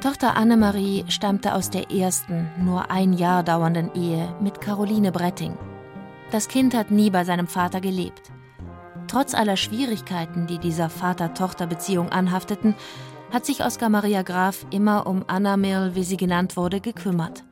[0.01, 5.57] Tochter Annemarie stammte aus der ersten, nur ein Jahr dauernden Ehe mit Caroline Bretting.
[6.31, 8.31] Das Kind hat nie bei seinem Vater gelebt.
[9.11, 12.77] Trotz aller Schwierigkeiten, die dieser Vater-Tochter-Beziehung anhafteten,
[13.33, 17.43] hat sich Oskar Maria Graf immer um Anna Mirl, wie sie genannt wurde, gekümmert.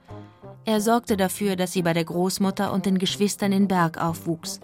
[0.65, 4.61] Er sorgte dafür, dass sie bei der Großmutter und den Geschwistern in Berg aufwuchs.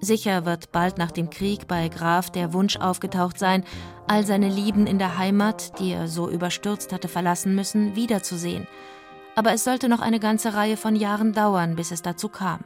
[0.00, 3.64] Sicher wird bald nach dem Krieg bei Graf der Wunsch aufgetaucht sein,
[4.06, 8.68] all seine Lieben in der Heimat, die er so überstürzt hatte verlassen müssen, wiederzusehen.
[9.34, 12.60] Aber es sollte noch eine ganze Reihe von Jahren dauern, bis es dazu kam.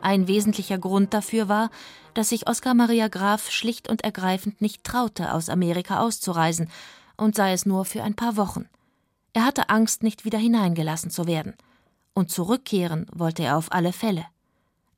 [0.00, 1.70] Ein wesentlicher Grund dafür war,
[2.14, 6.68] dass sich Oskar Maria Graf schlicht und ergreifend nicht traute, aus Amerika auszureisen,
[7.16, 8.68] und sei es nur für ein paar Wochen.
[9.32, 11.54] Er hatte Angst, nicht wieder hineingelassen zu werden.
[12.14, 14.26] Und zurückkehren wollte er auf alle Fälle.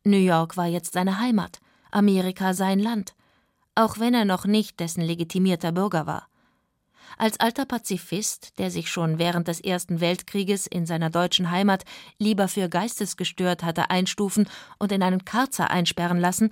[0.05, 1.61] New York war jetzt seine Heimat,
[1.91, 3.15] Amerika sein Land,
[3.75, 6.29] auch wenn er noch nicht dessen legitimierter Bürger war.
[7.17, 11.85] Als alter Pazifist, der sich schon während des Ersten Weltkrieges in seiner deutschen Heimat
[12.19, 14.49] lieber für geistesgestört hatte einstufen
[14.79, 16.51] und in einen Karzer einsperren lassen,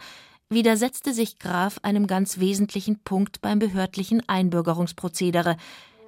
[0.55, 5.57] widersetzte sich Graf einem ganz wesentlichen Punkt beim behördlichen Einbürgerungsprozedere.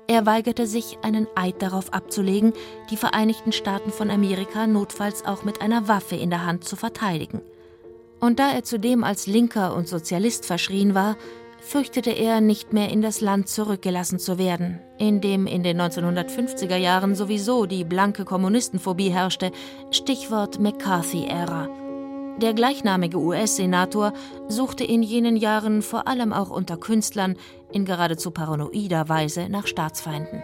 [0.07, 2.53] Er weigerte sich, einen Eid darauf abzulegen,
[2.91, 7.41] die Vereinigten Staaten von Amerika notfalls auch mit einer Waffe in der Hand zu verteidigen.
[8.21, 11.17] Und da er zudem als Linker und Sozialist verschrien war,
[11.61, 16.77] fürchtete er, nicht mehr in das Land zurückgelassen zu werden, in dem in den 1950er
[16.77, 19.51] Jahren sowieso die blanke Kommunistenphobie herrschte,
[19.91, 21.84] Stichwort McCarthy-Ära.
[22.41, 24.13] Der gleichnamige US-Senator
[24.49, 27.37] suchte in jenen Jahren vor allem auch unter Künstlern
[27.73, 30.43] in geradezu paranoider Weise nach Staatsfeinden.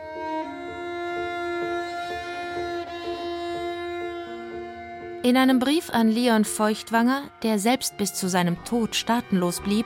[5.23, 9.85] In einem Brief an Leon Feuchtwanger, der selbst bis zu seinem Tod staatenlos blieb,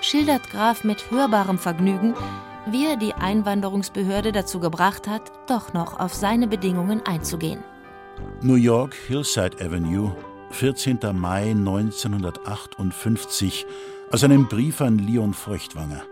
[0.00, 2.14] schildert Graf mit hörbarem Vergnügen,
[2.66, 7.62] wie er die Einwanderungsbehörde dazu gebracht hat, doch noch auf seine Bedingungen einzugehen.
[8.40, 10.14] New York, Hillside Avenue,
[10.50, 10.98] 14.
[11.14, 13.66] Mai 1958,
[14.10, 16.02] aus einem Brief an Leon Feuchtwanger.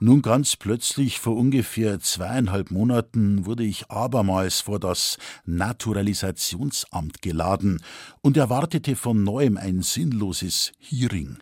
[0.00, 7.82] Nun ganz plötzlich, vor ungefähr zweieinhalb Monaten, wurde ich abermals vor das Naturalisationsamt geladen
[8.20, 11.38] und erwartete von neuem ein sinnloses Hearing.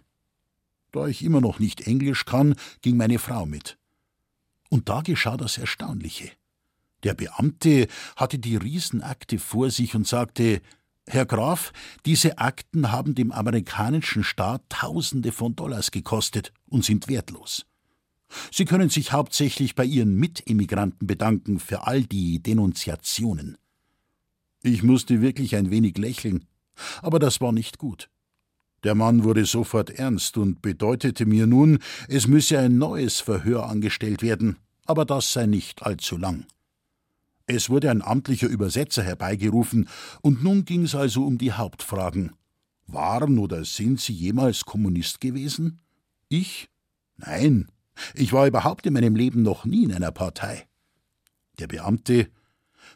[0.92, 3.78] Da ich immer noch nicht Englisch kann, ging meine Frau mit.
[4.68, 6.30] Und da geschah das Erstaunliche.
[7.04, 7.86] Der Beamte
[8.16, 10.60] hatte die Riesenakte vor sich und sagte
[11.06, 11.72] Herr Graf,
[12.04, 17.64] diese Akten haben dem amerikanischen Staat Tausende von Dollars gekostet und sind wertlos.
[18.52, 23.56] Sie können sich hauptsächlich bei Ihren Mitimmigranten bedanken für all die Denunziationen.
[24.62, 26.44] Ich musste wirklich ein wenig lächeln,
[27.00, 28.10] aber das war nicht gut.
[28.84, 34.22] Der Mann wurde sofort ernst und bedeutete mir nun, es müsse ein neues Verhör angestellt
[34.22, 36.46] werden, aber das sei nicht allzu lang.
[37.50, 39.88] Es wurde ein amtlicher Übersetzer herbeigerufen,
[40.20, 42.32] und nun ging es also um die Hauptfragen.
[42.86, 45.80] Waren oder sind Sie jemals Kommunist gewesen?
[46.28, 46.68] Ich?
[47.16, 47.68] Nein,
[48.14, 50.68] ich war überhaupt in meinem Leben noch nie in einer Partei.
[51.58, 52.28] Der Beamte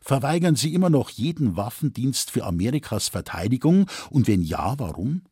[0.02, 5.22] Verweigern Sie immer noch jeden Waffendienst für Amerikas Verteidigung, und wenn ja, warum?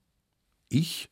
[0.71, 1.11] Ich?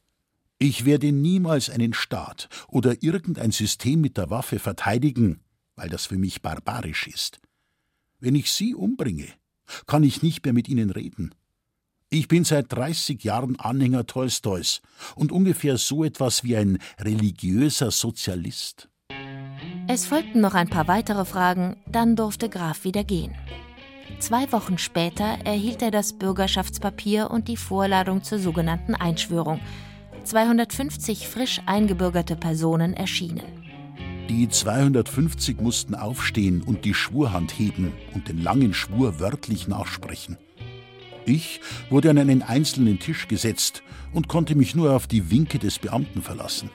[0.59, 5.41] Ich werde niemals einen Staat oder irgendein System mit der Waffe verteidigen,
[5.77, 7.41] weil das für mich barbarisch ist.
[8.21, 9.29] Wenn ich Sie umbringe,
[9.87, 11.35] kann ich nicht mehr mit Ihnen reden.
[12.11, 14.81] Ich bin seit 30 Jahren Anhänger Tolstois
[15.15, 18.89] und ungefähr so etwas wie ein religiöser Sozialist.
[19.87, 23.35] Es folgten noch ein paar weitere Fragen, dann durfte Graf wieder gehen.
[24.19, 29.61] Zwei Wochen später erhielt er das Bürgerschaftspapier und die Vorladung zur sogenannten Einschwörung.
[30.25, 33.58] 250 frisch eingebürgerte Personen erschienen.
[34.29, 40.37] Die 250 mussten aufstehen und die Schwurhand heben und den langen Schwur wörtlich nachsprechen.
[41.25, 45.79] Ich wurde an einen einzelnen Tisch gesetzt und konnte mich nur auf die Winke des
[45.79, 46.71] Beamten verlassen.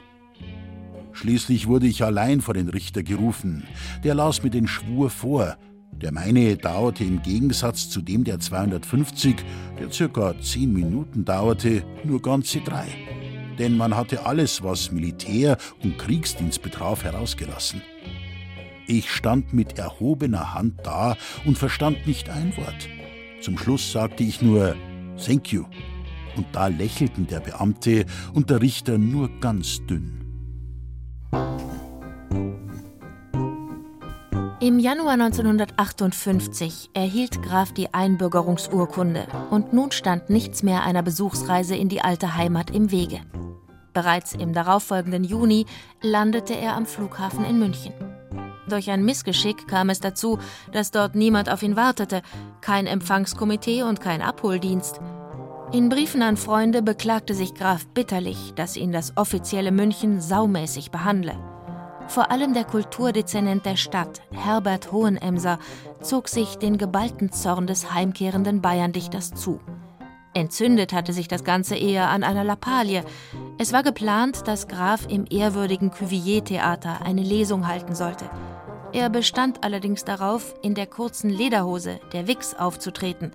[1.11, 3.63] Schließlich wurde ich allein vor den Richter gerufen.
[4.03, 5.57] Der las mir den Schwur vor.
[5.91, 9.35] Der meine dauerte im Gegensatz zu dem der 250,
[9.79, 12.87] der circa zehn Minuten dauerte, nur ganze drei.
[13.59, 17.81] Denn man hatte alles, was Militär und Kriegsdienst betraf, herausgelassen.
[18.87, 22.89] Ich stand mit erhobener Hand da und verstand nicht ein Wort.
[23.41, 24.75] Zum Schluss sagte ich nur
[25.23, 25.65] Thank you.
[26.35, 30.23] Und da lächelten der Beamte und der Richter nur ganz dünn.
[34.63, 41.89] Im Januar 1958 erhielt Graf die Einbürgerungsurkunde und nun stand nichts mehr einer Besuchsreise in
[41.89, 43.19] die alte Heimat im Wege.
[43.91, 45.65] Bereits im darauffolgenden Juni
[46.01, 47.91] landete er am Flughafen in München.
[48.69, 50.39] Durch ein Missgeschick kam es dazu,
[50.71, 52.21] dass dort niemand auf ihn wartete,
[52.61, 55.01] kein Empfangskomitee und kein Abholdienst.
[55.73, 61.52] In Briefen an Freunde beklagte sich Graf bitterlich, dass ihn das offizielle München saumäßig behandle.
[62.13, 65.57] Vor allem der Kulturdezernent der Stadt, Herbert Hohenemser,
[65.99, 69.59] zog sich den geballten Zorn des heimkehrenden Bayerndichters zu.
[70.35, 73.03] Entzündet hatte sich das Ganze eher an einer Lappalie.
[73.57, 78.29] Es war geplant, dass Graf im ehrwürdigen Cuvier-Theater eine Lesung halten sollte.
[78.91, 83.31] Er bestand allerdings darauf, in der kurzen Lederhose, der Wix, aufzutreten.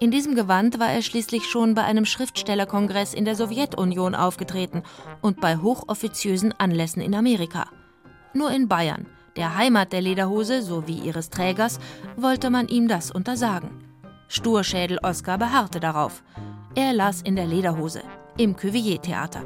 [0.00, 4.84] In diesem Gewand war er schließlich schon bei einem Schriftstellerkongress in der Sowjetunion aufgetreten
[5.20, 7.66] und bei hochoffiziösen Anlässen in Amerika.
[8.36, 11.80] Nur in Bayern, der Heimat der Lederhose sowie ihres Trägers,
[12.18, 13.70] wollte man ihm das untersagen.
[14.28, 16.22] Sturschädel Oskar beharrte darauf.
[16.74, 18.02] Er las in der Lederhose,
[18.36, 19.42] im Cuvier-Theater.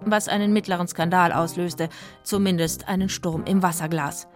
[0.00, 1.88] Was einen mittleren Skandal auslöste,
[2.24, 4.26] zumindest einen Sturm im Wasserglas.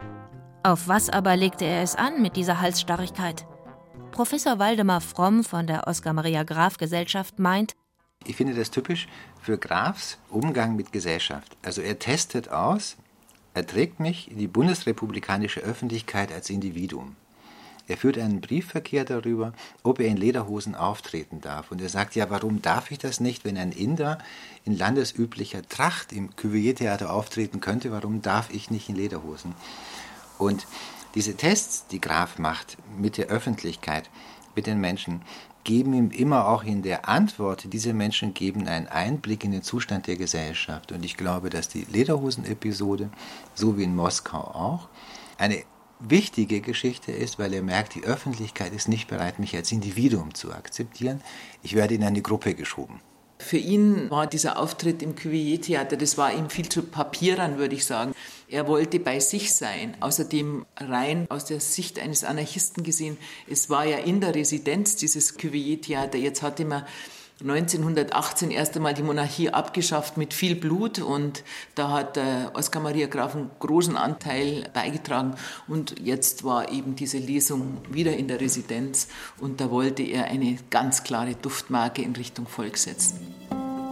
[0.63, 3.49] Auf was aber legte er es an mit dieser Halsstarrigkeit?
[4.13, 7.75] Professor Waldemar Fromm von der Oskar Maria Graf Gesellschaft meint,
[8.25, 9.09] ich finde das typisch
[9.41, 11.57] für Grafs Umgang mit Gesellschaft.
[11.65, 12.97] Also er testet aus,
[13.59, 17.17] er trägt mich in die bundesrepublikanische Öffentlichkeit als Individuum.
[17.89, 19.53] Er führt einen Briefverkehr darüber,
[19.83, 21.73] ob er in Lederhosen auftreten darf.
[21.73, 24.19] Und er sagt, ja, warum darf ich das nicht, wenn ein Inder
[24.65, 29.55] in landesüblicher Tracht im Cuvier-Theater auftreten könnte, warum darf ich nicht in Lederhosen?
[30.39, 30.69] Und
[31.17, 34.09] diese Tests, die Graf macht mit der Öffentlichkeit,
[34.55, 35.23] mit den Menschen,
[35.65, 40.07] geben ihm immer auch in der Antwort, diese Menschen geben einen Einblick in den Zustand
[40.07, 40.93] der Gesellschaft.
[40.93, 43.11] Und ich glaube, dass die Lederhosen-Episode,
[43.55, 44.89] so wie in Moskau auch,
[45.37, 45.63] eine
[46.01, 50.53] wichtige Geschichte ist, weil er merkt, die Öffentlichkeit ist nicht bereit, mich als Individuum zu
[50.53, 51.21] akzeptieren.
[51.63, 53.01] Ich werde in eine Gruppe geschoben.
[53.39, 57.85] Für ihn war dieser Auftritt im Cuvier-Theater, das war ihm viel zu papierern, würde ich
[57.85, 58.13] sagen.
[58.51, 59.97] Er wollte bei sich sein.
[60.01, 65.37] Außerdem rein aus der Sicht eines Anarchisten gesehen, es war ja in der Residenz dieses
[65.37, 66.17] Cuvier-Theater.
[66.17, 66.85] Jetzt hatte man
[67.41, 71.45] 1918 erst einmal die Monarchie abgeschafft mit viel Blut und
[71.77, 75.35] da hat äh, Oskar Maria Graf einen großen Anteil beigetragen
[75.69, 79.07] und jetzt war eben diese Lesung wieder in der Residenz
[79.39, 83.21] und da wollte er eine ganz klare Duftmarke in Richtung Volk setzen.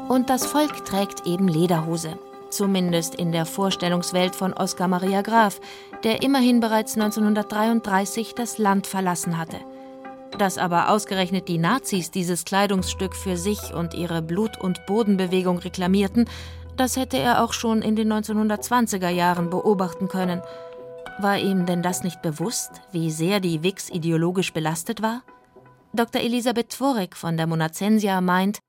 [0.09, 2.19] Und das Volk trägt eben Lederhose.
[2.57, 5.61] Zumindest in der Vorstellungswelt von Oskar Maria Graf,
[6.05, 9.59] der immerhin bereits 1933 das Land verlassen hatte.
[10.39, 16.31] Dass aber ausgerechnet die Nazis dieses Kleidungsstück für sich und ihre Blut- und Bodenbewegung reklamierten,
[16.79, 20.41] das hätte er auch schon in den 1920er Jahren beobachten können.
[21.19, 25.23] War ihm denn das nicht bewusst, wie sehr die Wix ideologisch belastet war?
[25.93, 26.23] Dr.
[26.23, 28.61] Elisabeth Tworek von der Monacensia meint,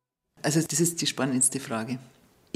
[0.44, 2.00] also das ist die spannendste Frage.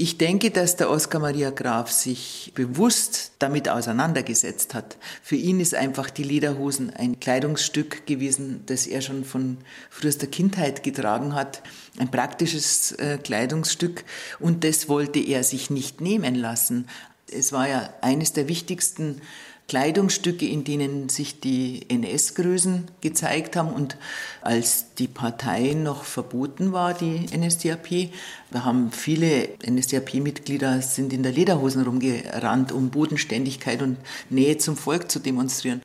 [0.02, 4.96] Ich denke, dass der Oskar Maria Graf sich bewusst damit auseinandergesetzt hat.
[5.22, 9.58] Für ihn ist einfach die Lederhosen ein Kleidungsstück gewesen, das er schon von
[9.90, 11.62] frühester Kindheit getragen hat.
[12.00, 14.02] Ein praktisches äh, Kleidungsstück
[14.40, 16.88] und das wollte er sich nicht nehmen lassen.
[17.30, 19.20] Es war ja eines der wichtigsten
[19.68, 23.72] Kleidungsstücke, in denen sich die NS-Größen gezeigt haben.
[23.72, 23.96] Und
[24.42, 28.10] als die Partei noch verboten war, die NSDAP,
[28.50, 33.96] da haben viele NSDAP-Mitglieder sind in der Lederhosen rumgerannt, um Bodenständigkeit und
[34.28, 35.82] Nähe zum Volk zu demonstrieren.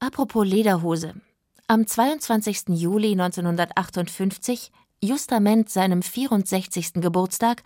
[0.00, 1.14] Apropos Lederhose.
[1.66, 2.68] Am 22.
[2.68, 4.70] Juli 1958,
[5.02, 6.94] justament seinem 64.
[6.94, 7.62] Geburtstag,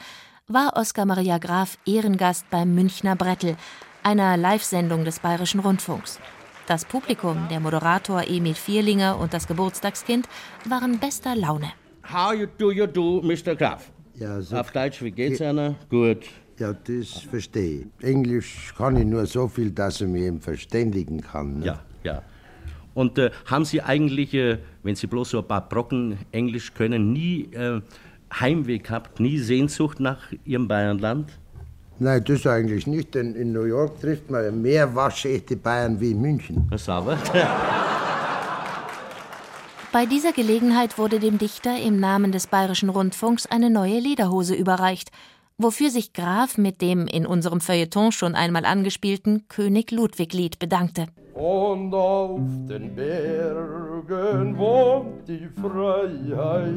[0.49, 3.57] war Oskar Maria Graf Ehrengast beim Münchner Brettel,
[4.03, 6.19] einer Live-Sendung des Bayerischen Rundfunks.
[6.67, 10.29] Das Publikum, der Moderator Emil Vierlinger und das Geburtstagskind
[10.69, 11.73] waren bester Laune.
[12.13, 13.55] How you do you do, Mr.
[13.55, 13.91] Graf?
[14.15, 15.75] Ja, so Auf Deutsch, wie geht's einer?
[15.89, 16.27] Gut.
[16.59, 18.05] Ja, das verstehe ich.
[18.05, 21.61] Englisch kann ich nur so viel, dass ich mich eben verständigen kann.
[21.61, 21.67] Ne?
[21.67, 22.23] Ja, ja.
[22.95, 27.13] Und äh, haben Sie eigentlich, äh, wenn Sie bloß so ein paar Brocken Englisch können,
[27.13, 27.81] nie äh,
[28.39, 31.39] Heimweh gehabt, nie Sehnsucht nach Ihrem Bayernland?
[32.03, 36.21] Nein, das eigentlich nicht, denn in New York trifft man mehr waschechte Bayern wie in
[36.21, 36.67] München.
[36.69, 37.17] Was aber?
[39.93, 45.13] Bei dieser Gelegenheit wurde dem Dichter im Namen des Bayerischen Rundfunks eine neue Lederhose überreicht,
[45.59, 51.07] wofür sich Graf mit dem in unserem Feuilleton schon einmal angespielten König Ludwig-Lied bedankte.
[51.35, 56.75] Und auf den Bergen wohnt die Freiheit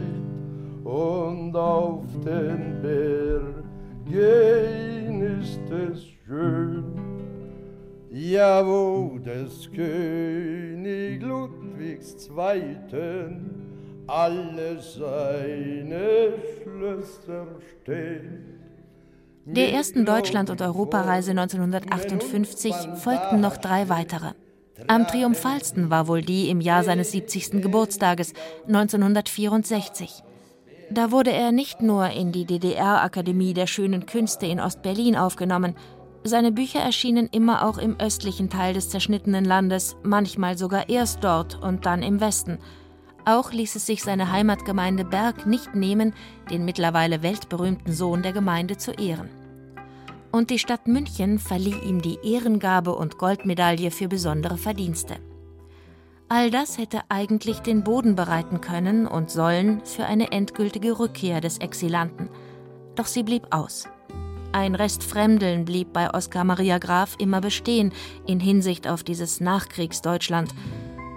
[0.83, 3.74] und auf den Bergen
[4.11, 6.83] ist es schön.
[8.11, 16.33] Ja, wo des König Ludwigs Zweiten alle seine
[16.63, 17.47] Schlösser
[17.81, 18.55] stehen.
[19.45, 24.31] Der ersten Deutschland- und Europareise 1958 folgten noch drei weitere.
[24.87, 27.61] Am triumphalsten war wohl die im Jahr seines 70.
[27.61, 28.33] Geburtstages
[28.67, 30.23] 1964.
[30.89, 35.75] Da wurde er nicht nur in die DDR-Akademie der schönen Künste in Ostberlin aufgenommen,
[36.27, 41.61] seine Bücher erschienen immer auch im östlichen Teil des zerschnittenen Landes, manchmal sogar erst dort
[41.61, 42.57] und dann im Westen.
[43.25, 46.15] Auch ließ es sich seine Heimatgemeinde Berg nicht nehmen,
[46.49, 49.29] den mittlerweile weltberühmten Sohn der Gemeinde zu ehren.
[50.31, 55.17] Und die Stadt München verlieh ihm die Ehrengabe und Goldmedaille für besondere Verdienste.
[56.27, 61.59] All das hätte eigentlich den Boden bereiten können und sollen für eine endgültige Rückkehr des
[61.59, 62.29] Exilanten.
[62.95, 63.87] Doch sie blieb aus.
[64.51, 67.91] Ein Rest Fremdeln blieb bei Oskar Maria Graf immer bestehen
[68.25, 70.55] in Hinsicht auf dieses Nachkriegsdeutschland.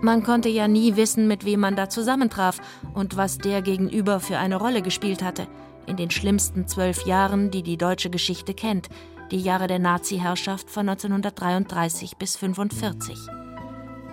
[0.03, 2.61] Man konnte ja nie wissen, mit wem man da zusammentraf
[2.93, 5.47] und was der gegenüber für eine Rolle gespielt hatte.
[5.87, 8.89] In den schlimmsten zwölf Jahren, die die deutsche Geschichte kennt,
[9.31, 13.38] die Jahre der Nazi-Herrschaft von 1933 bis 1945.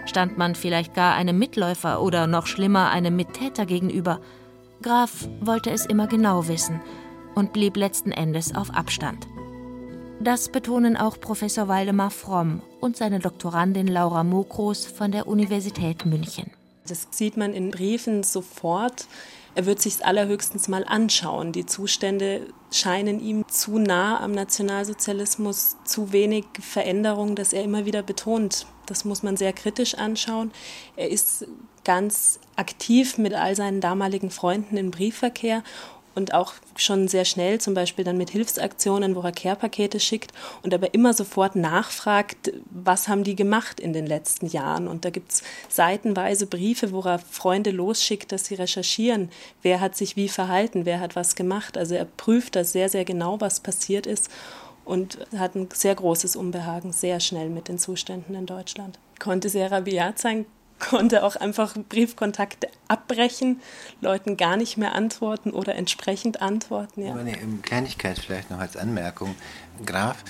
[0.06, 4.20] Stand man vielleicht gar einem Mitläufer oder noch schlimmer einem Mittäter gegenüber?
[4.82, 6.82] Graf wollte es immer genau wissen
[7.34, 9.28] und blieb letzten Endes auf Abstand.
[10.20, 16.51] Das betonen auch Professor Waldemar Fromm und seine Doktorandin Laura Mokros von der Universität München.
[16.88, 19.08] Das sieht man in Briefen sofort.
[19.56, 21.53] Er wird sich allerhöchstens mal anschauen.
[21.53, 28.03] Die Zustände scheinen ihm zu nah am Nationalsozialismus, zu wenig Veränderung, dass er immer wieder
[28.03, 28.68] betont.
[28.86, 30.51] Das muss man sehr kritisch anschauen.
[30.97, 31.47] Er ist
[31.86, 35.64] ganz aktiv mit all seinen damaligen Freunden im Briefverkehr
[36.16, 40.32] und auch schon sehr schnell, zum Beispiel dann mit Hilfsaktionen, wo er Care-Pakete schickt
[40.63, 44.88] und aber immer sofort nachfragt, was haben die gemacht in den letzten Jahren.
[44.88, 49.30] Und da gibt es seitenweise Briefe, wo er Freunde losschickt, dass sie recherchieren,
[49.61, 51.78] wer hat sich wie verhalten, wer hat was gemacht.
[51.78, 54.30] Also er prüft das sehr, sehr genau, was passiert ist
[54.86, 58.99] und hat ein sehr großes Unbehagen sehr schnell mit den Zuständen in Deutschland.
[59.20, 60.45] Konnte sehr rabiat sein,
[60.80, 63.61] konnte auch einfach Briefkontakte abbrechen,
[64.01, 67.05] Leuten gar nicht mehr antworten oder entsprechend antworten.
[67.05, 67.15] Ja.
[67.15, 69.36] Eine Kleinigkeit vielleicht noch als Anmerkung.
[69.86, 70.23] Graf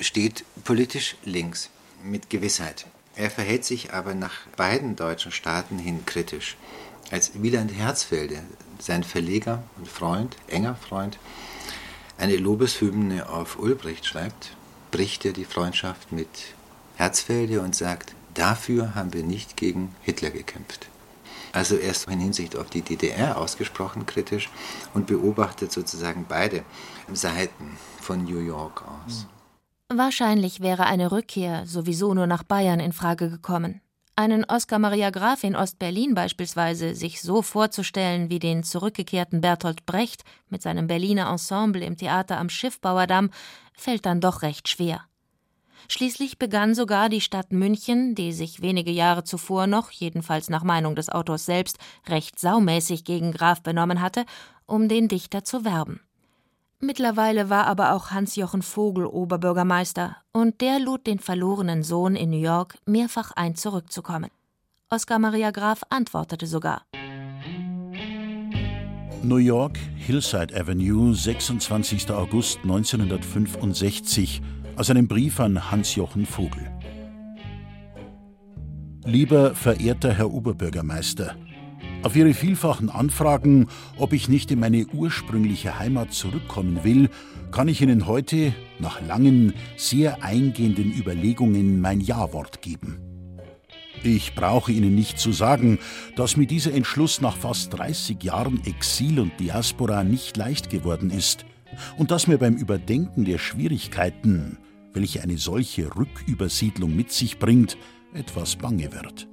[0.00, 1.70] steht politisch links
[2.02, 2.86] mit Gewissheit.
[3.16, 6.56] Er verhält sich aber nach beiden deutschen Staaten hin kritisch.
[7.10, 8.42] Als Wieland Herzfelde,
[8.78, 11.18] sein Verleger und Freund, enger Freund,
[12.16, 14.52] eine Lobeshymne auf Ulbricht schreibt,
[14.90, 16.28] bricht er die Freundschaft mit
[16.96, 20.86] Herzfelde und sagt, Dafür haben wir nicht gegen Hitler gekämpft.
[21.52, 24.48] Also er ist in Hinsicht auf die DDR ausgesprochen kritisch
[24.94, 26.62] und beobachtet sozusagen beide
[27.12, 29.26] Seiten von New York aus.
[29.88, 33.80] Wahrscheinlich wäre eine Rückkehr sowieso nur nach Bayern in Frage gekommen.
[34.14, 40.22] Einen Oskar Maria Graf in Ostberlin beispielsweise sich so vorzustellen wie den zurückgekehrten Bertolt Brecht
[40.48, 43.30] mit seinem Berliner Ensemble im Theater am Schiffbauerdamm,
[43.72, 45.07] fällt dann doch recht schwer.
[45.88, 50.96] Schließlich begann sogar die Stadt München, die sich wenige Jahre zuvor noch, jedenfalls nach Meinung
[50.96, 54.24] des Autors selbst, recht saumäßig gegen Graf benommen hatte,
[54.66, 56.00] um den Dichter zu werben.
[56.80, 62.38] Mittlerweile war aber auch Hans-Jochen Vogel Oberbürgermeister und der lud den verlorenen Sohn in New
[62.38, 64.30] York mehrfach ein, zurückzukommen.
[64.88, 66.82] Oskar Maria Graf antwortete sogar.
[69.22, 72.10] New York, Hillside Avenue, 26.
[72.10, 74.40] August 1965
[74.78, 76.70] aus einem Brief an Hans-Jochen Vogel.
[79.04, 81.34] Lieber verehrter Herr Oberbürgermeister,
[82.04, 83.66] auf Ihre vielfachen Anfragen,
[83.96, 87.10] ob ich nicht in meine ursprüngliche Heimat zurückkommen will,
[87.50, 93.00] kann ich Ihnen heute, nach langen, sehr eingehenden Überlegungen, mein Ja-Wort geben.
[94.04, 95.80] Ich brauche Ihnen nicht zu sagen,
[96.14, 101.44] dass mir dieser Entschluss nach fast 30 Jahren Exil und Diaspora nicht leicht geworden ist
[101.96, 104.58] und dass mir beim Überdenken der Schwierigkeiten,
[104.92, 107.76] welche eine solche Rückübersiedlung mit sich bringt,
[108.12, 109.28] etwas bange wird.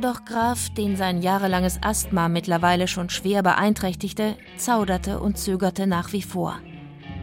[0.00, 6.22] Doch Graf, den sein jahrelanges Asthma mittlerweile schon schwer beeinträchtigte, zauderte und zögerte nach wie
[6.22, 6.58] vor.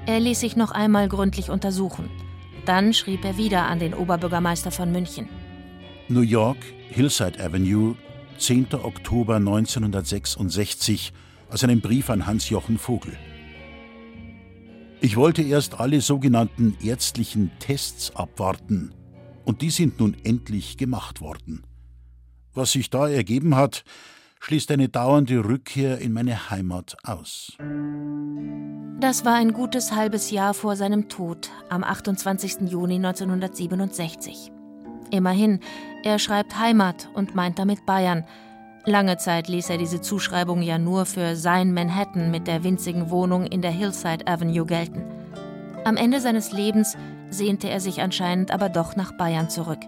[0.05, 2.10] Er ließ sich noch einmal gründlich untersuchen.
[2.66, 5.28] Dann schrieb er wieder an den Oberbürgermeister von München.
[6.08, 6.58] New York,
[6.89, 7.95] Hillside Avenue,
[8.38, 8.68] 10.
[8.76, 11.14] Oktober 1966,
[11.49, 13.18] aus einem Brief an Hans-Jochen Vogel.
[15.00, 18.93] Ich wollte erst alle sogenannten ärztlichen Tests abwarten,
[19.45, 21.64] und die sind nun endlich gemacht worden.
[22.54, 23.84] Was sich da ergeben hat,
[24.39, 27.56] schließt eine dauernde Rückkehr in meine Heimat aus.
[29.00, 32.70] Das war ein gutes halbes Jahr vor seinem Tod am 28.
[32.70, 34.52] Juni 1967.
[35.12, 35.60] Immerhin,
[36.04, 38.26] er schreibt Heimat und meint damit Bayern.
[38.88, 43.46] Lange Zeit ließ er diese Zuschreibung ja nur für sein Manhattan mit der winzigen Wohnung
[43.46, 45.04] in der Hillside Avenue gelten.
[45.84, 46.96] Am Ende seines Lebens
[47.30, 49.82] sehnte er sich anscheinend aber doch nach Bayern zurück.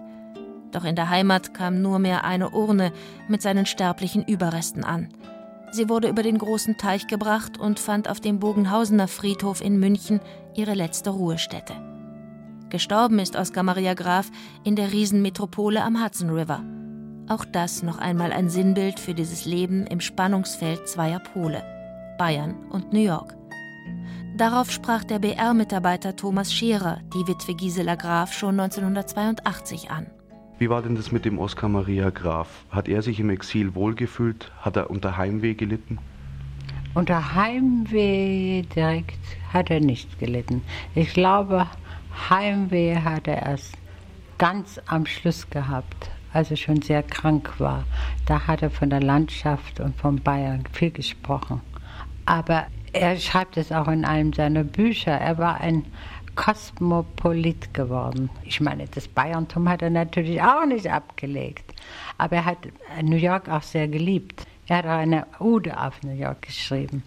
[0.70, 2.92] Doch in der Heimat kam nur mehr eine Urne
[3.26, 5.08] mit seinen sterblichen Überresten an.
[5.70, 10.20] Sie wurde über den großen Teich gebracht und fand auf dem Bogenhausener Friedhof in München
[10.54, 11.72] ihre letzte Ruhestätte.
[12.68, 14.30] Gestorben ist Oskar Maria Graf
[14.62, 16.62] in der Riesenmetropole am Hudson River.
[17.30, 21.62] Auch das noch einmal ein Sinnbild für dieses Leben im Spannungsfeld zweier Pole,
[22.18, 23.36] Bayern und New York.
[24.36, 30.08] Darauf sprach der BR-Mitarbeiter Thomas Scherer die Witwe Gisela Graf schon 1982 an.
[30.58, 32.48] Wie war denn das mit dem Oskar Maria Graf?
[32.68, 34.50] Hat er sich im Exil wohlgefühlt?
[34.60, 35.98] Hat er unter Heimweh gelitten?
[36.94, 39.20] Unter Heimweh direkt
[39.52, 40.62] hat er nicht gelitten.
[40.96, 41.68] Ich glaube,
[42.28, 43.74] Heimweh hat er erst
[44.36, 47.84] ganz am Schluss gehabt, als er schon sehr krank war.
[48.26, 51.60] Da hat er von der Landschaft und von Bayern viel gesprochen.
[52.26, 55.12] Aber er schreibt es auch in einem seiner Bücher.
[55.12, 55.84] Er war ein
[56.34, 58.30] Kosmopolit geworden.
[58.44, 61.74] Ich meine, das Bayerntum hat er natürlich auch nicht abgelegt.
[62.18, 62.58] Aber er hat
[63.02, 64.46] New York auch sehr geliebt.
[64.66, 67.02] Er hat auch eine Ode auf New York geschrieben.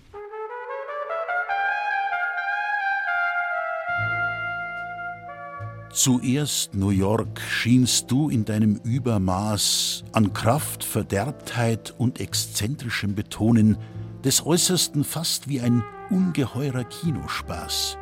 [5.94, 13.78] Zuerst, New York, schienst du in deinem Übermaß an Kraft, Verderbtheit und exzentrischem Betonen
[14.24, 17.98] des Äußersten fast wie ein ungeheurer Kinospaß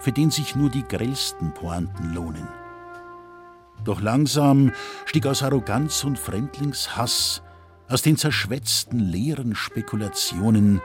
[0.00, 2.46] für den sich nur die grellsten Pointen lohnen.
[3.84, 4.72] Doch langsam
[5.06, 7.42] stieg aus Arroganz und Fremdlingshass,
[7.88, 10.80] aus den zerschwätzten leeren Spekulationen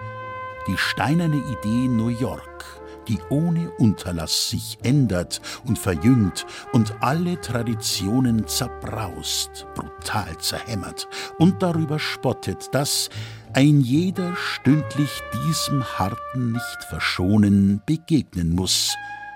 [0.68, 2.66] die steinerne Idee New York,
[3.08, 12.00] die ohne Unterlass sich ändert und verjüngt und alle Traditionen zerbraust, brutal zerhämmert und darüber
[12.00, 13.10] spottet, dass
[13.54, 18.94] ein jeder stündlich diesem Harten nicht verschonen begegnen muss,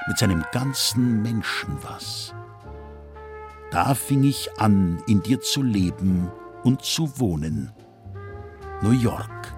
[0.07, 2.33] mit seinem ganzen Menschenwas.
[3.71, 6.31] Da fing ich an, in dir zu leben
[6.63, 7.71] und zu wohnen.
[8.81, 9.53] New York,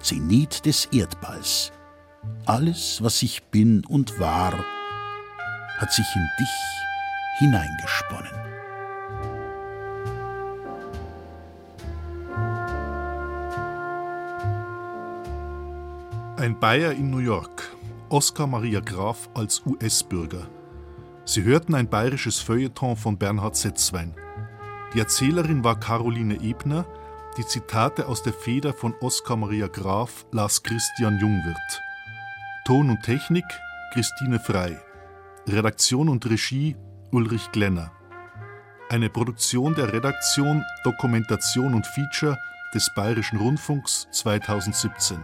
[0.00, 1.72] Zenit des Erdballs,
[2.46, 4.52] alles, was ich bin und war,
[5.78, 6.74] hat sich in dich
[7.38, 8.44] hineingesponnen.
[16.36, 17.74] Ein Bayer in New York.
[18.10, 20.46] Oskar Maria Graf als US-Bürger.
[21.24, 24.14] Sie hörten ein bayerisches Feuilleton von Bernhard Setzwein.
[24.92, 26.84] Die Erzählerin war Caroline Ebner,
[27.38, 31.80] die Zitate aus der Feder von Oskar Maria Graf las Christian Jungwirth.
[32.64, 33.44] Ton und Technik
[33.92, 34.80] Christine Frei.
[35.46, 36.76] Redaktion und Regie
[37.12, 37.92] Ulrich Glenner.
[38.88, 42.38] Eine Produktion der Redaktion Dokumentation und Feature
[42.74, 45.22] des Bayerischen Rundfunks 2017.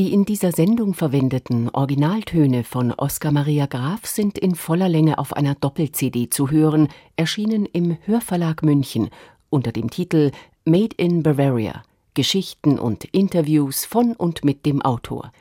[0.00, 5.34] Die in dieser Sendung verwendeten Originaltöne von Oskar Maria Graf sind in voller Länge auf
[5.34, 9.10] einer Doppel-CD zu hören, erschienen im Hörverlag München
[9.50, 10.30] unter dem Titel
[10.64, 11.82] Made in Bavaria
[12.14, 15.32] Geschichten und Interviews von und mit dem Autor.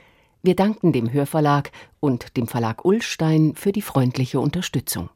[0.44, 5.10] Wir danken dem Hörverlag und dem Verlag Ullstein für die freundliche Unterstützung